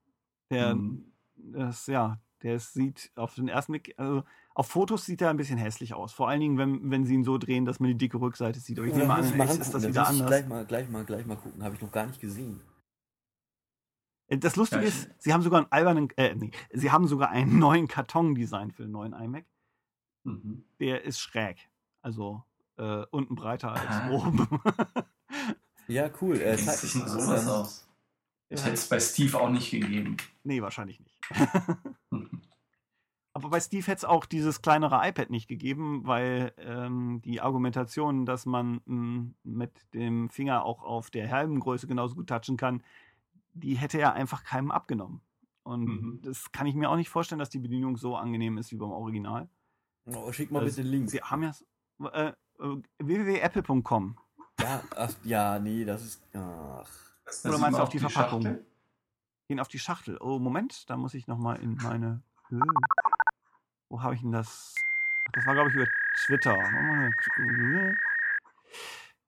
Der, 0.51 0.75
Mhm. 0.77 1.13
das, 1.37 1.87
ja, 1.87 2.21
der 2.43 2.59
sieht 2.61 3.11
auf 3.17 3.35
den 3.35 3.49
ersten 3.49 3.73
Blick, 3.73 3.95
also 3.99 4.23
auf 4.55 4.67
Fotos 4.69 5.05
sieht 5.07 5.23
er 5.23 5.31
ein 5.31 5.37
bisschen 5.37 5.59
hässlich 5.59 5.95
aus. 5.95 6.13
Vor 6.13 6.29
allen 6.29 6.41
Dingen, 6.41 6.59
wenn, 6.59 6.91
wenn 6.91 7.05
sie 7.07 7.15
ihn 7.15 7.25
so 7.25 7.39
drehen, 7.39 7.65
dass 7.65 7.81
man 7.81 7.89
die 7.89 7.97
dicke 7.99 8.21
Rückseite 8.21 8.61
sieht. 8.61 8.79
Aber 8.79 8.87
ich 8.89 8.95
nehme 8.95 9.13
an, 9.15 9.37
mal 9.37 9.49
ist 9.49 9.73
das 9.73 9.87
wieder 9.87 10.07
anders. 10.07 10.27
Gleich 10.27 10.47
mal, 10.47 10.65
gleich 10.67 10.89
mal, 10.89 11.05
gleich 11.05 11.27
mal 11.27 11.37
gucken. 11.37 11.63
Habe 11.63 11.75
ich 11.75 11.81
noch 11.81 11.93
gar 11.93 12.07
nicht 12.07 12.21
gesehen. 12.21 12.61
Äh, 14.29 14.39
Das 14.39 14.57
Lustige 14.57 14.83
Ja, 14.83 14.89
ist, 14.89 15.09
sie 15.19 15.33
haben 15.33 15.43
sogar 15.43 15.61
einen 15.61 15.73
albernen, 15.73 16.09
äh, 16.17 16.35
nee, 16.35 16.51
sie 16.73 16.91
haben 16.91 17.07
sogar 17.07 17.31
einen 17.31 17.59
neuen 17.59 17.89
Karton-Design 17.89 18.71
für 18.73 18.83
den 18.83 18.93
neuen 18.93 19.13
iMac. 19.13 19.45
Mhm. 20.25 20.65
Der 20.81 21.03
ist 21.05 21.19
schräg. 21.21 21.69
Also 22.03 22.43
äh, 22.77 23.05
unten 23.11 23.35
breiter 23.35 23.73
als 23.73 23.83
Ah. 23.89 24.11
oben. 24.11 24.49
Ja, 25.89 26.09
cool. 26.21 26.41
Äh, 26.41 26.57
zeig 26.57 26.81
denn 26.81 27.01
mal 27.01 27.09
sowas 27.09 27.49
aus? 27.49 27.89
Das 28.49 28.63
hätte 28.65 28.75
es 28.75 28.89
bei 28.89 29.01
Steve 29.01 29.39
auch 29.39 29.51
nicht 29.51 29.71
gegeben. 29.71 30.17
nee, 30.45 30.63
wahrscheinlich 30.63 31.01
nicht. 31.01 31.19
Aber 33.43 33.51
bei 33.51 33.61
Steve 33.61 33.85
hätte 33.89 33.99
es 33.99 34.05
auch 34.05 34.25
dieses 34.25 34.63
kleinere 34.63 35.01
iPad 35.09 35.29
nicht 35.31 35.49
gegeben, 35.49 36.07
weil 36.07 36.53
ähm, 36.59 37.21
die 37.25 37.41
Argumentation, 37.41 38.25
dass 38.25 38.47
man 38.47 38.81
mh, 38.85 39.31
mit 39.43 39.73
dem 39.95 40.31
Finger 40.31 40.65
auch 40.65 40.85
auf 40.85 41.11
der 41.11 41.29
halben 41.31 41.59
Größe 41.59 41.89
genauso 41.89 42.15
gut 42.15 42.29
touchen 42.29 42.57
kann, 42.57 42.85
die 43.53 43.75
hätte 43.75 43.99
er 43.99 44.13
einfach 44.13 44.45
keinem 44.45 44.71
abgenommen. 44.71 45.23
Und 45.65 45.85
Mhm. 45.87 46.21
das 46.23 46.53
kann 46.53 46.67
ich 46.69 46.77
mir 46.77 46.89
auch 46.89 46.95
nicht 46.97 47.09
vorstellen, 47.11 47.41
dass 47.41 47.51
die 47.51 47.59
Bedienung 47.59 47.97
so 47.97 48.17
angenehm 48.17 48.59
ist 48.59 48.71
wie 48.71 48.77
beim 48.77 48.93
Original. 48.93 49.49
Oh, 50.07 50.31
schick 50.31 50.53
mal 50.53 50.61
Also, 50.61 50.71
bitte 50.77 50.83
den 50.83 50.91
Link. 50.93 51.11
Sie 51.11 51.21
haben 51.21 51.43
ja 51.43 51.53
äh, 52.13 52.29
äh, 52.61 52.77
www.apple.com. 53.01 54.17
Ja, 54.61 54.83
ach, 54.97 55.13
ja, 55.25 55.59
nee, 55.59 55.85
das 55.85 56.03
ist. 56.05 56.23
Ach. 56.35 56.89
Da 57.43 57.49
Oder 57.49 57.59
meinst 57.59 57.79
du 57.79 57.83
auf 57.83 57.89
auch 57.89 57.93
die 57.93 57.99
Verpackung? 57.99 58.43
Schachtel. 58.43 58.67
Gehen 59.49 59.59
auf 59.61 59.69
die 59.69 59.79
Schachtel. 59.81 60.19
Oh, 60.21 60.39
Moment, 60.39 60.89
da 60.89 60.97
muss 60.97 61.15
ich 61.15 61.27
nochmal 61.27 61.61
in 61.61 61.75
meine. 61.77 62.23
Wo 63.93 64.03
habe 64.03 64.15
ich 64.15 64.23
denn 64.23 64.33
das? 64.33 64.75
Ach, 65.29 65.33
Das 65.33 65.47
war, 65.47 65.53
glaube 65.53 65.69
ich, 65.69 65.75
über 65.75 65.87
Twitter. 66.25 66.57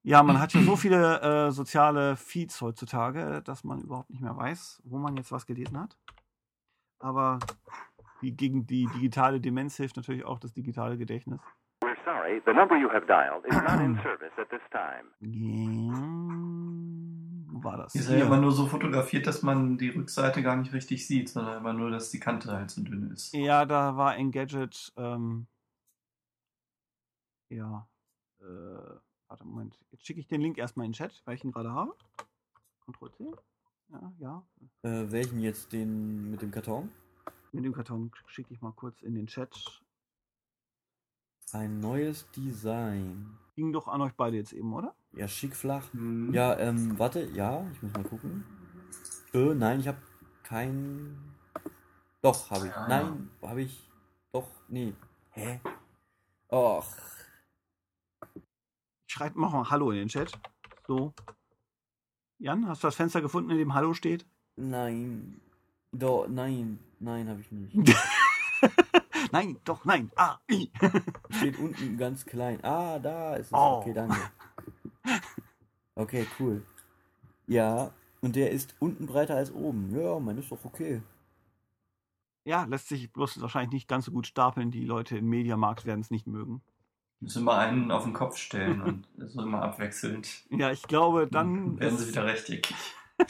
Ja, 0.03 0.23
man 0.23 0.41
hat 0.41 0.55
ja 0.55 0.63
so 0.63 0.75
viele 0.77 1.21
äh, 1.21 1.51
soziale 1.51 2.17
Feeds 2.17 2.63
heutzutage, 2.63 3.43
dass 3.45 3.63
man 3.63 3.83
überhaupt 3.83 4.09
nicht 4.09 4.23
mehr 4.23 4.35
weiß, 4.35 4.81
wo 4.87 4.97
man 4.97 5.19
jetzt 5.19 5.33
was 5.33 5.45
gelesen 5.45 5.79
hat. 5.79 5.99
Aber 6.99 7.41
die, 8.23 8.35
gegen 8.35 8.67
die 8.67 8.87
digitale 8.95 9.39
Demenz 9.39 9.77
hilft 9.77 9.97
natürlich 9.97 10.25
auch 10.25 10.39
das 10.39 10.55
digitale 10.55 10.97
Gedächtnis. 10.97 11.41
We're 11.83 11.95
sorry, 12.07 12.41
the 12.47 12.55
number 12.55 12.75
you 12.75 12.89
have 12.89 13.05
dialed 13.07 13.45
is 13.45 13.55
not 13.55 13.81
in 13.81 13.99
service 14.03 14.33
at 14.39 14.49
this 14.49 14.63
time. 14.71 15.11
Wo 15.21 16.34
war 17.65 17.77
das? 17.77 17.95
Ist 17.95 18.09
ja 18.09 18.17
Hier. 18.17 18.27
immer 18.27 18.37
nur 18.37 18.53
so 18.53 18.67
fotografiert, 18.67 19.27
dass 19.27 19.43
man 19.43 19.79
die 19.79 19.89
Rückseite 19.89 20.43
gar 20.43 20.57
nicht 20.57 20.73
richtig 20.73 21.07
sieht, 21.07 21.29
sondern 21.29 21.59
immer 21.59 21.73
nur, 21.73 21.91
dass 21.91 22.11
die 22.11 22.21
Kante 22.21 22.53
halt 22.53 22.71
so 22.71 22.83
dünn 22.83 23.11
ist. 23.11 23.33
Ja, 23.35 23.65
da 23.65 23.97
war 23.97 24.17
Engadget, 24.17 24.93
ähm, 24.97 25.47
ja, 27.49 27.89
äh, 28.41 28.45
warte, 29.29 29.45
Moment. 29.45 29.79
Jetzt 29.91 30.07
schicke 30.07 30.21
ich 30.21 30.27
den 30.27 30.41
Link 30.41 30.59
erstmal 30.59 30.87
in 30.87 30.93
den 30.93 30.97
Chat, 30.97 31.23
weil 31.25 31.37
ich 31.37 31.45
ihn 31.45 31.53
gerade 31.53 31.73
habe. 31.73 31.95
Ctrl 32.85 33.11
C. 33.13 33.25
Ja, 33.91 34.13
ja. 34.19 34.47
Äh, 34.83 35.11
welchen 35.11 35.41
jetzt? 35.41 35.73
Den 35.73 36.31
mit 36.31 36.43
dem 36.43 36.51
Karton? 36.51 36.91
Mit 37.53 37.65
dem 37.65 37.73
Karton 37.73 38.11
schicke 38.27 38.53
ich 38.53 38.61
mal 38.61 38.73
kurz 38.73 39.03
in 39.03 39.15
den 39.15 39.27
Chat. 39.27 39.83
Ein 41.53 41.81
neues 41.81 42.29
Design. 42.33 43.39
Ging 43.55 43.73
doch 43.73 43.87
an 43.89 44.01
euch 44.01 44.13
beide 44.15 44.37
jetzt 44.37 44.53
eben, 44.53 44.73
oder? 44.73 44.95
Ja, 45.13 45.29
schick 45.29 45.55
flach. 45.55 45.93
Hm. 45.93 46.33
Ja, 46.33 46.59
ähm, 46.59 46.99
warte, 46.99 47.25
ja, 47.35 47.65
ich 47.73 47.83
muss 47.83 47.93
mal 47.93 48.03
gucken. 48.05 48.45
Äh, 49.33 49.55
nein, 49.55 49.81
ich 49.81 49.89
habe 49.89 49.99
kein. 50.43 51.17
Doch, 52.21 52.51
habe 52.51 52.67
ich. 52.67 52.75
Ah. 52.75 52.89
Nein, 52.89 53.31
habe 53.43 53.63
ich. 53.63 53.89
Doch, 54.33 54.49
nee. 54.69 54.95
Hä? 55.31 55.61
Och, 56.51 56.85
mach 59.35 59.53
mal 59.53 59.71
Hallo 59.71 59.91
in 59.91 59.99
den 59.99 60.09
Chat. 60.09 60.33
So. 60.87 61.13
Jan, 62.39 62.69
hast 62.69 62.83
du 62.83 62.89
das 62.89 62.97
Fenster 62.97 63.21
gefunden, 63.21 63.51
in 63.51 63.59
dem 63.59 63.75
Hallo 63.75 63.95
steht? 63.95 64.27
nein. 64.57 65.41
Doch, 65.93 66.27
nein, 66.27 66.81
nein, 66.99 67.29
habe 67.29 67.41
ich 67.41 67.53
nicht. 67.53 67.97
nein, 69.33 69.59
doch, 69.65 69.85
nein. 69.85 70.11
Ah, 70.17 70.39
i. 70.51 70.71
Steht 71.31 71.59
unten 71.59 71.97
ganz 71.97 72.25
klein. 72.25 72.63
Ah, 72.63 72.99
da 72.99 73.35
ist 73.37 73.47
es. 73.47 73.53
Oh. 73.53 73.79
Okay, 73.81 73.93
danke. 73.93 74.17
Okay, 75.95 76.27
cool. 76.39 76.63
Ja, 77.47 77.93
und 78.21 78.37
der 78.37 78.51
ist 78.51 78.75
unten 78.79 79.07
breiter 79.07 79.37
als 79.37 79.53
oben. 79.53 79.95
Ja, 79.99 80.19
man 80.19 80.39
ist 80.39 80.51
doch 80.51 80.65
okay. 80.65 81.03
Ja, 82.45 82.65
lässt 82.65 82.89
sich 82.89 83.13
bloß 83.13 83.41
wahrscheinlich 83.41 83.73
nicht 83.73 83.89
ganz 83.89 84.07
so 84.07 84.13
gut 84.13 84.27
stapeln. 84.27 84.71
Die 84.71 84.85
Leute 84.85 85.19
im 85.19 85.29
Mediamarkt 85.29 85.87
werden 85.87 86.01
es 86.01 86.11
nicht 86.11 86.27
mögen. 86.27 86.63
Müssen 87.21 87.45
wir 87.45 87.57
einen 87.57 87.91
auf 87.91 88.05
den 88.05 88.13
Kopf 88.13 88.37
stellen 88.37 88.83
und 88.83 89.09
so 89.17 89.43
immer 89.43 89.63
abwechselnd. 89.63 90.45
Ja, 90.51 90.71
ich 90.71 90.83
glaube, 90.83 91.27
dann. 91.27 91.79
werden 91.79 91.99
sie 91.99 92.09
wieder 92.09 92.27
rechteckig. 92.27 92.77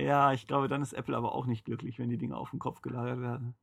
Ja, 0.00 0.32
ich 0.32 0.46
glaube, 0.46 0.68
dann 0.68 0.82
ist 0.82 0.92
Apple 0.92 1.16
aber 1.16 1.34
auch 1.34 1.46
nicht 1.46 1.64
glücklich, 1.64 1.98
wenn 1.98 2.08
die 2.08 2.16
Dinge 2.16 2.36
auf 2.36 2.50
den 2.50 2.58
Kopf 2.58 2.80
gelagert 2.80 3.20
werden. 3.20 3.54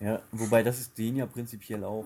Ja, 0.00 0.20
wobei 0.32 0.62
das 0.62 0.78
ist 0.78 0.98
den 0.98 1.16
ja 1.16 1.26
prinzipiell 1.26 1.84
auch. 1.84 2.04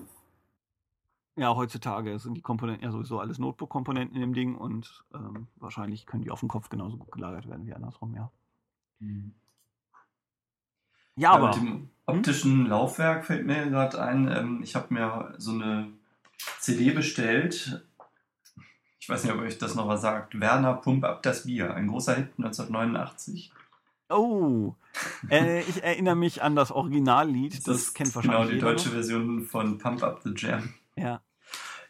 Ja, 1.37 1.55
heutzutage 1.55 2.19
sind 2.19 2.35
die 2.35 2.41
Komponenten 2.41 2.83
ja 2.83 2.91
sowieso 2.91 3.19
alles 3.19 3.39
Notebook-Komponenten 3.39 4.15
in 4.15 4.21
dem 4.21 4.33
Ding 4.33 4.55
und 4.55 5.03
ähm, 5.13 5.47
wahrscheinlich 5.55 6.05
können 6.05 6.23
die 6.23 6.31
auf 6.31 6.41
dem 6.41 6.49
Kopf 6.49 6.69
genauso 6.69 6.97
gut 6.97 7.11
gelagert 7.11 7.47
werden 7.49 7.65
wie 7.65 7.73
andersrum, 7.73 8.13
ja. 8.15 8.31
Ja, 8.99 9.07
Ja, 11.15 11.31
aber. 11.31 11.47
mit 11.47 11.55
dem 11.55 11.89
optischen 12.05 12.65
Laufwerk 12.67 13.25
fällt 13.25 13.45
mir 13.45 13.69
gerade 13.69 14.01
ein, 14.01 14.29
ähm, 14.31 14.61
ich 14.61 14.75
habe 14.75 14.93
mir 14.93 15.33
so 15.37 15.51
eine 15.51 15.87
CD 16.59 16.91
bestellt. 16.91 17.85
Ich 18.99 19.09
weiß 19.09 19.23
nicht, 19.23 19.33
ob 19.33 19.39
euch 19.39 19.57
das 19.57 19.73
noch 19.75 19.87
was 19.87 20.01
sagt. 20.01 20.39
Werner, 20.39 20.75
pump 20.75 21.03
ab 21.05 21.23
das 21.23 21.45
Bier. 21.45 21.73
Ein 21.73 21.87
großer 21.87 22.15
Hit 22.15 22.33
1989. 22.37 23.51
Oh, 24.11 24.75
äh, 25.29 25.61
ich 25.61 25.83
erinnere 25.83 26.15
mich 26.15 26.41
an 26.41 26.55
das 26.55 26.71
Originallied. 26.71 27.67
Das, 27.67 27.93
kennt 27.93 28.13
genau 28.13 28.25
wahrscheinlich 28.27 28.49
die 28.49 28.55
jeder 28.55 28.67
deutsche 28.67 28.89
noch. 28.89 28.95
Version 28.95 29.41
von 29.43 29.77
Pump 29.77 30.03
Up 30.03 30.21
the 30.23 30.33
Jam. 30.35 30.73
Ja. 30.95 31.21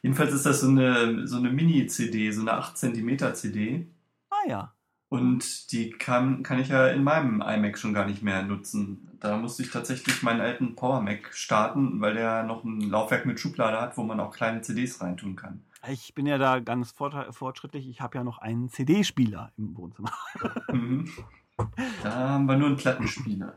Jedenfalls 0.02 0.34
ist 0.34 0.46
das 0.46 0.62
so 0.62 0.68
eine, 0.68 1.28
so 1.28 1.38
eine 1.38 1.52
Mini-CD, 1.52 2.32
so 2.32 2.42
eine 2.42 2.54
8 2.54 2.78
cm 2.78 3.36
CD. 3.36 3.88
Ah 4.30 4.48
ja. 4.48 4.74
Und 5.10 5.72
die 5.72 5.90
kann, 5.90 6.42
kann 6.42 6.60
ich 6.60 6.70
ja 6.70 6.88
in 6.88 7.04
meinem 7.04 7.42
iMac 7.42 7.78
schon 7.78 7.94
gar 7.94 8.06
nicht 8.08 8.24
mehr 8.24 8.44
nutzen. 8.44 9.10
Da 9.20 9.38
musste 9.38 9.62
ich 9.62 9.70
tatsächlich 9.70 10.24
meinen 10.24 10.42
alten 10.42 10.76
Power 10.76 11.02
Mac 11.02 11.34
starten, 11.34 12.00
weil 12.02 12.14
der 12.14 12.44
noch 12.44 12.64
ein 12.64 12.80
Laufwerk 12.80 13.26
mit 13.26 13.40
Schublade 13.40 13.80
hat, 13.80 13.98
wo 13.98 14.04
man 14.04 14.20
auch 14.20 14.34
kleine 14.34 14.62
CDs 14.62 15.02
reintun 15.02 15.36
kann. 15.36 15.64
Ich 15.90 16.14
bin 16.14 16.26
ja 16.26 16.38
da 16.38 16.60
ganz 16.60 16.92
fortschrittlich. 16.92 17.90
Ich 17.90 18.02
habe 18.02 18.18
ja 18.18 18.24
noch 18.24 18.38
einen 18.38 18.70
CD-Spieler 18.70 19.52
im 19.58 19.76
Wohnzimmer. 19.76 20.12
Mhm. 20.72 21.10
Da 22.04 22.30
haben 22.30 22.46
wir 22.46 22.58
nur 22.58 22.68
einen 22.68 22.78
Plattenspieler. 22.78 23.54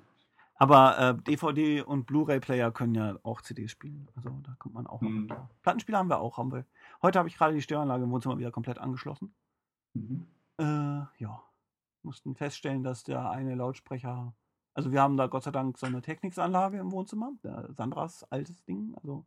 Aber 0.57 0.99
äh, 0.99 1.15
DVD 1.23 1.83
und 1.83 2.07
Blu-ray-Player 2.07 2.71
können 2.71 2.95
ja 2.95 3.17
auch 3.25 3.41
CDs 3.41 3.71
spielen. 3.73 4.09
Also 4.17 4.31
da 4.43 4.55
kommt 4.59 4.75
man 4.75 4.87
auch 4.87 5.01
noch 5.01 5.09
Mhm. 5.11 5.27
klar. 5.27 5.51
Plattenspieler 5.63 5.99
haben 5.99 6.09
wir 6.09 6.21
auch. 6.21 6.39
Haben 6.39 6.53
wir. 6.53 6.65
Heute 7.03 7.19
habe 7.19 7.29
ich 7.29 7.37
gerade 7.37 7.55
die 7.55 7.63
Störanlage 7.63 8.05
im 8.05 8.11
Wohnzimmer 8.11 8.39
wieder 8.39 8.51
komplett 8.53 8.79
angeschlossen. 8.79 9.35
Mhm. 9.95 10.27
Äh, 10.59 10.65
ja. 11.19 11.43
Mussten 12.03 12.35
feststellen, 12.37 12.83
dass 12.85 13.03
der 13.03 13.31
eine 13.31 13.55
Lautsprecher. 13.55 14.33
Also 14.75 14.93
wir 14.93 15.01
haben 15.01 15.17
da 15.17 15.27
Gott 15.27 15.43
sei 15.45 15.51
Dank 15.51 15.79
so 15.79 15.87
eine 15.87 16.03
Technics-Anlage 16.03 16.79
im 16.79 16.93
Wohnzimmer. 16.93 17.33
Der 17.43 17.73
Sandras 17.73 18.25
altes 18.31 18.63
Ding. 18.65 18.95
Also, 19.03 19.25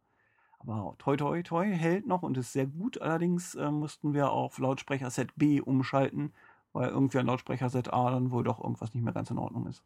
aber 0.60 0.96
toi 0.98 1.18
toi 1.18 1.42
toi 1.44 1.66
hält 1.68 2.08
noch 2.08 2.22
und 2.24 2.38
ist 2.38 2.54
sehr 2.54 2.68
gut. 2.68 3.02
Allerdings 3.02 3.56
äh, 3.56 3.70
mussten 3.72 4.14
wir 4.14 4.32
auf 4.32 4.60
Lautsprecher 4.60 5.10
Set 5.10 5.36
B 5.36 5.60
umschalten, 5.60 6.34
weil 6.78 6.90
irgendwie 6.90 7.18
an 7.18 7.26
Lautsprecher 7.26 7.70
Set 7.70 7.92
A 7.94 8.12
dann 8.12 8.32
wohl 8.32 8.44
doch 8.44 8.60
irgendwas 8.60 8.94
nicht 8.94 9.04
mehr 9.04 9.14
ganz 9.14 9.32
in 9.32 9.38
Ordnung 9.38 9.68
ist. 9.68 9.84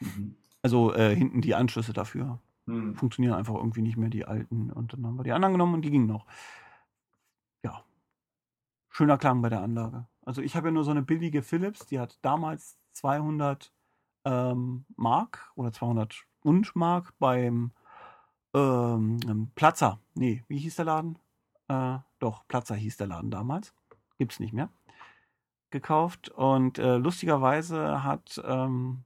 Mhm. 0.00 0.36
Also 0.62 0.92
äh, 0.94 1.14
hinten 1.14 1.40
die 1.40 1.54
Anschlüsse 1.54 1.92
dafür 1.92 2.38
Mhm. 2.66 2.94
funktionieren 2.94 3.34
einfach 3.34 3.54
irgendwie 3.54 3.82
nicht 3.82 3.96
mehr 3.96 4.10
die 4.10 4.24
alten. 4.24 4.70
Und 4.70 4.92
dann 4.92 5.06
haben 5.06 5.18
wir 5.18 5.24
die 5.24 5.32
anderen 5.32 5.54
genommen 5.54 5.74
und 5.74 5.82
die 5.82 5.90
gingen 5.90 6.06
noch. 6.06 6.26
Ja. 7.62 7.84
Schöner 8.88 9.18
Klang 9.18 9.42
bei 9.42 9.48
der 9.48 9.62
Anlage. 9.62 10.06
Also 10.24 10.42
ich 10.42 10.54
habe 10.54 10.68
ja 10.68 10.72
nur 10.72 10.84
so 10.84 10.90
eine 10.90 11.02
billige 11.02 11.42
Philips, 11.42 11.86
die 11.86 11.98
hat 11.98 12.18
damals 12.22 12.78
200 12.92 13.72
ähm, 14.24 14.84
Mark 14.96 15.50
oder 15.56 15.72
200 15.72 16.24
und 16.42 16.76
Mark 16.76 17.14
beim 17.18 17.72
ähm, 18.54 19.18
ähm, 19.26 19.50
Platzer. 19.54 19.98
Nee, 20.14 20.44
wie 20.46 20.58
hieß 20.58 20.76
der 20.76 20.84
Laden? 20.84 21.18
Äh, 21.68 21.98
doch, 22.20 22.46
Platzer 22.46 22.76
hieß 22.76 22.96
der 22.98 23.08
Laden 23.08 23.30
damals. 23.30 23.74
Gibt's 24.18 24.38
nicht 24.38 24.52
mehr. 24.52 24.68
Gekauft. 25.72 26.28
Und 26.28 26.78
äh, 26.78 26.96
lustigerweise 26.96 28.04
hat 28.04 28.40
ähm, 28.44 29.02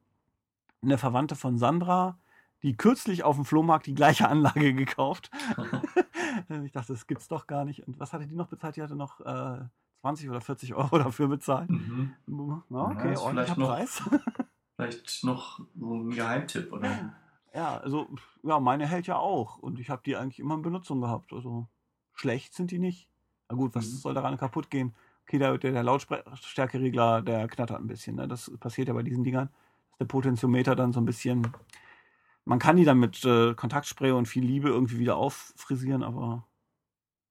eine 0.82 0.98
Verwandte 0.98 1.34
von 1.36 1.56
Sandra 1.56 2.18
die 2.62 2.74
kürzlich 2.76 3.22
auf 3.22 3.36
dem 3.36 3.44
Flohmarkt 3.44 3.86
die 3.86 3.94
gleiche 3.94 4.28
Anlage 4.28 4.74
gekauft. 4.74 5.30
ich 6.64 6.72
dachte, 6.72 6.94
das 6.94 7.06
gibt's 7.06 7.28
doch 7.28 7.46
gar 7.46 7.64
nicht. 7.64 7.86
Und 7.86 8.00
was 8.00 8.12
hatte 8.12 8.26
die 8.26 8.34
noch 8.34 8.48
bezahlt? 8.48 8.76
Die 8.76 8.82
hatte 8.82 8.96
noch 8.96 9.20
äh, 9.20 9.60
20 10.00 10.30
oder 10.30 10.40
40 10.40 10.74
Euro 10.74 10.98
dafür 10.98 11.28
bezahlt. 11.28 11.68
Mhm. 11.70 12.14
Ja, 12.70 12.80
okay, 12.86 13.12
ist 13.12 13.20
ordentlicher 13.20 13.54
vielleicht 13.54 13.58
noch- 13.58 13.68
Preis. 13.68 14.02
Vielleicht 14.76 15.24
noch 15.24 15.60
so 15.78 15.94
ein 15.94 16.10
Geheimtipp, 16.10 16.70
oder? 16.72 17.14
Ja, 17.54 17.78
also, 17.78 18.08
ja, 18.42 18.58
meine 18.60 18.86
hält 18.86 19.06
ja 19.06 19.16
auch. 19.16 19.56
Und 19.58 19.78
ich 19.78 19.88
habe 19.88 20.02
die 20.04 20.16
eigentlich 20.16 20.38
immer 20.38 20.54
in 20.54 20.62
Benutzung 20.62 21.00
gehabt. 21.00 21.32
Also, 21.32 21.66
schlecht 22.14 22.52
sind 22.52 22.70
die 22.72 22.78
nicht. 22.78 23.08
Na 23.48 23.56
gut, 23.56 23.74
was 23.74 23.86
Mhm. 23.86 23.96
soll 23.96 24.14
daran 24.14 24.36
kaputt 24.36 24.70
gehen? 24.70 24.94
Okay, 25.26 25.38
der, 25.38 25.58
der, 25.58 25.82
Lautstärkeregler, 25.82 27.20
der 27.20 27.48
knattert 27.48 27.80
ein 27.80 27.88
bisschen. 27.88 28.14
Ne? 28.14 28.28
Das 28.28 28.48
passiert 28.60 28.86
ja 28.86 28.94
bei 28.94 29.02
diesen 29.02 29.24
Dingern. 29.24 29.48
Dass 29.90 29.98
der 29.98 30.04
Potentiometer 30.04 30.76
dann 30.76 30.92
so 30.92 31.00
ein 31.00 31.04
bisschen. 31.04 31.52
Man 32.44 32.60
kann 32.60 32.76
die 32.76 32.84
dann 32.84 33.00
mit 33.00 33.24
äh, 33.24 33.54
Kontaktspray 33.54 34.12
und 34.12 34.26
viel 34.26 34.44
Liebe 34.44 34.68
irgendwie 34.68 35.00
wieder 35.00 35.16
auffrisieren, 35.16 36.04
aber 36.04 36.46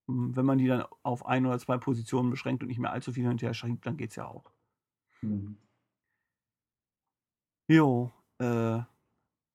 mh, 0.07 0.35
wenn 0.35 0.45
man 0.45 0.57
die 0.57 0.67
dann 0.67 0.83
auf 1.03 1.25
ein 1.25 1.45
oder 1.45 1.57
zwei 1.57 1.77
Positionen 1.77 2.31
beschränkt 2.31 2.63
und 2.63 2.67
nicht 2.67 2.79
mehr 2.79 2.91
allzu 2.91 3.13
viel 3.13 3.25
hinterher 3.25 3.53
schiebt, 3.53 3.85
dann 3.85 3.95
geht's 3.95 4.17
ja 4.17 4.25
auch. 4.27 4.43
Mhm. 5.21 5.55
Jo, 7.69 8.11
äh, 8.39 8.79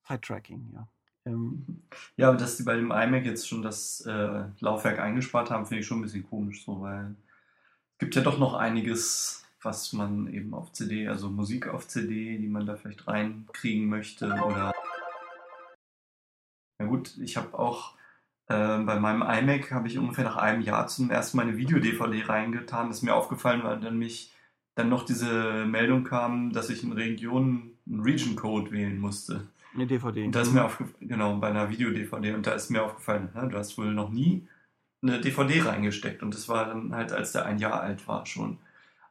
Side-Tracking, 0.08 0.70
ja. 0.72 0.88
Ähm, 1.26 1.82
Ja, 2.16 2.28
aber 2.28 2.38
dass 2.38 2.56
die 2.56 2.62
bei 2.62 2.76
dem 2.76 2.90
iMac 2.90 3.26
jetzt 3.26 3.46
schon 3.46 3.60
das 3.60 4.00
äh, 4.06 4.44
Laufwerk 4.60 4.98
eingespart 4.98 5.50
haben, 5.50 5.66
finde 5.66 5.82
ich 5.82 5.86
schon 5.86 5.98
ein 5.98 6.02
bisschen 6.02 6.26
komisch, 6.26 6.64
so, 6.64 6.80
weil 6.80 7.14
gibt 8.00 8.16
ja 8.16 8.22
doch 8.22 8.38
noch 8.38 8.54
einiges, 8.54 9.44
was 9.62 9.92
man 9.92 10.26
eben 10.32 10.54
auf 10.54 10.72
CD, 10.72 11.06
also 11.06 11.30
Musik 11.30 11.68
auf 11.68 11.86
CD, 11.86 12.38
die 12.38 12.48
man 12.48 12.66
da 12.66 12.74
vielleicht 12.74 13.06
reinkriegen 13.06 13.88
möchte 13.88 14.26
oder. 14.26 14.72
Ja 16.80 16.86
gut, 16.86 17.16
ich 17.18 17.36
habe 17.36 17.56
auch 17.58 17.94
äh, 18.48 18.78
bei 18.78 18.98
meinem 18.98 19.22
iMac 19.22 19.70
habe 19.70 19.86
ich 19.86 19.98
ungefähr 19.98 20.24
nach 20.24 20.36
einem 20.36 20.62
Jahr 20.62 20.88
zum 20.88 21.10
ersten 21.10 21.36
Mal 21.36 21.44
eine 21.44 21.58
Video-DVD 21.58 22.22
reingetan. 22.22 22.88
Das 22.88 22.98
ist 22.98 23.02
mir 23.02 23.14
aufgefallen, 23.14 23.62
weil 23.62 23.78
dann 23.78 23.98
mich 23.98 24.32
dann 24.74 24.88
noch 24.88 25.04
diese 25.04 25.66
Meldung 25.66 26.04
kam, 26.04 26.52
dass 26.52 26.70
ich 26.70 26.82
in 26.82 26.92
Region 26.92 27.72
einen 27.86 28.00
Region-Code 28.00 28.70
wählen 28.70 28.98
musste. 28.98 29.48
eine 29.74 29.86
DVD. 29.86 30.24
Und 30.24 30.34
da 30.34 30.40
ist 30.40 30.52
mir 30.52 30.64
aufgefallen, 30.64 31.08
genau, 31.08 31.36
bei 31.36 31.48
einer 31.48 31.68
Video-DVD, 31.68 32.32
und 32.32 32.46
da 32.46 32.52
ist 32.52 32.70
mir 32.70 32.82
aufgefallen, 32.82 33.28
hä, 33.34 33.46
du 33.48 33.58
hast 33.58 33.76
wohl 33.76 33.92
noch 33.92 34.10
nie 34.10 34.48
eine 35.02 35.20
DVD 35.20 35.62
reingesteckt. 35.62 36.22
Und 36.22 36.34
das 36.34 36.48
war 36.48 36.66
dann 36.66 36.94
halt, 36.94 37.12
als 37.12 37.32
der 37.32 37.46
ein 37.46 37.58
Jahr 37.58 37.80
alt 37.80 38.06
war 38.08 38.26
schon. 38.26 38.58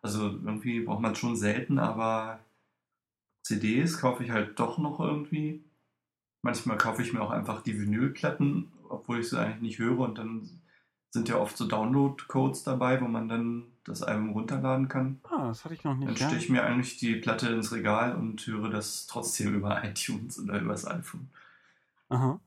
Also 0.01 0.27
irgendwie 0.29 0.81
braucht 0.81 1.01
man 1.01 1.11
es 1.13 1.19
schon 1.19 1.35
selten, 1.35 1.79
aber 1.79 2.39
CDs 3.43 3.97
kaufe 3.99 4.23
ich 4.23 4.31
halt 4.31 4.59
doch 4.59 4.77
noch 4.77 4.99
irgendwie. 4.99 5.63
Manchmal 6.41 6.77
kaufe 6.77 7.01
ich 7.01 7.11
mir 7.13 7.21
auch 7.21 7.31
einfach 7.31 7.61
die 7.61 7.79
Vinylplatten, 7.79 8.71
obwohl 8.87 9.19
ich 9.19 9.29
sie 9.29 9.39
eigentlich 9.39 9.61
nicht 9.61 9.79
höre. 9.79 9.99
Und 9.99 10.17
dann 10.17 10.49
sind 11.11 11.27
ja 11.27 11.37
oft 11.37 11.57
so 11.57 11.67
Download-Codes 11.67 12.63
dabei, 12.63 13.01
wo 13.01 13.07
man 13.07 13.27
dann 13.27 13.63
das 13.83 14.03
Album 14.03 14.29
runterladen 14.29 14.87
kann. 14.87 15.19
Ah, 15.23 15.47
das 15.47 15.65
hatte 15.65 15.73
ich 15.73 15.83
noch 15.83 15.97
Dann 15.97 16.07
nicht. 16.07 16.17
stehe 16.17 16.31
Ja. 16.31 16.37
ich 16.37 16.49
mir 16.49 16.63
eigentlich 16.63 16.97
die 16.97 17.15
Platte 17.15 17.49
ins 17.49 17.71
Regal 17.73 18.15
und 18.15 18.45
höre 18.45 18.69
das 18.69 19.07
trotzdem 19.07 19.55
über 19.55 19.83
iTunes 19.83 20.39
oder 20.39 20.59
übers 20.61 20.85
iPhone. 20.87 21.29
Aha. 22.09 22.39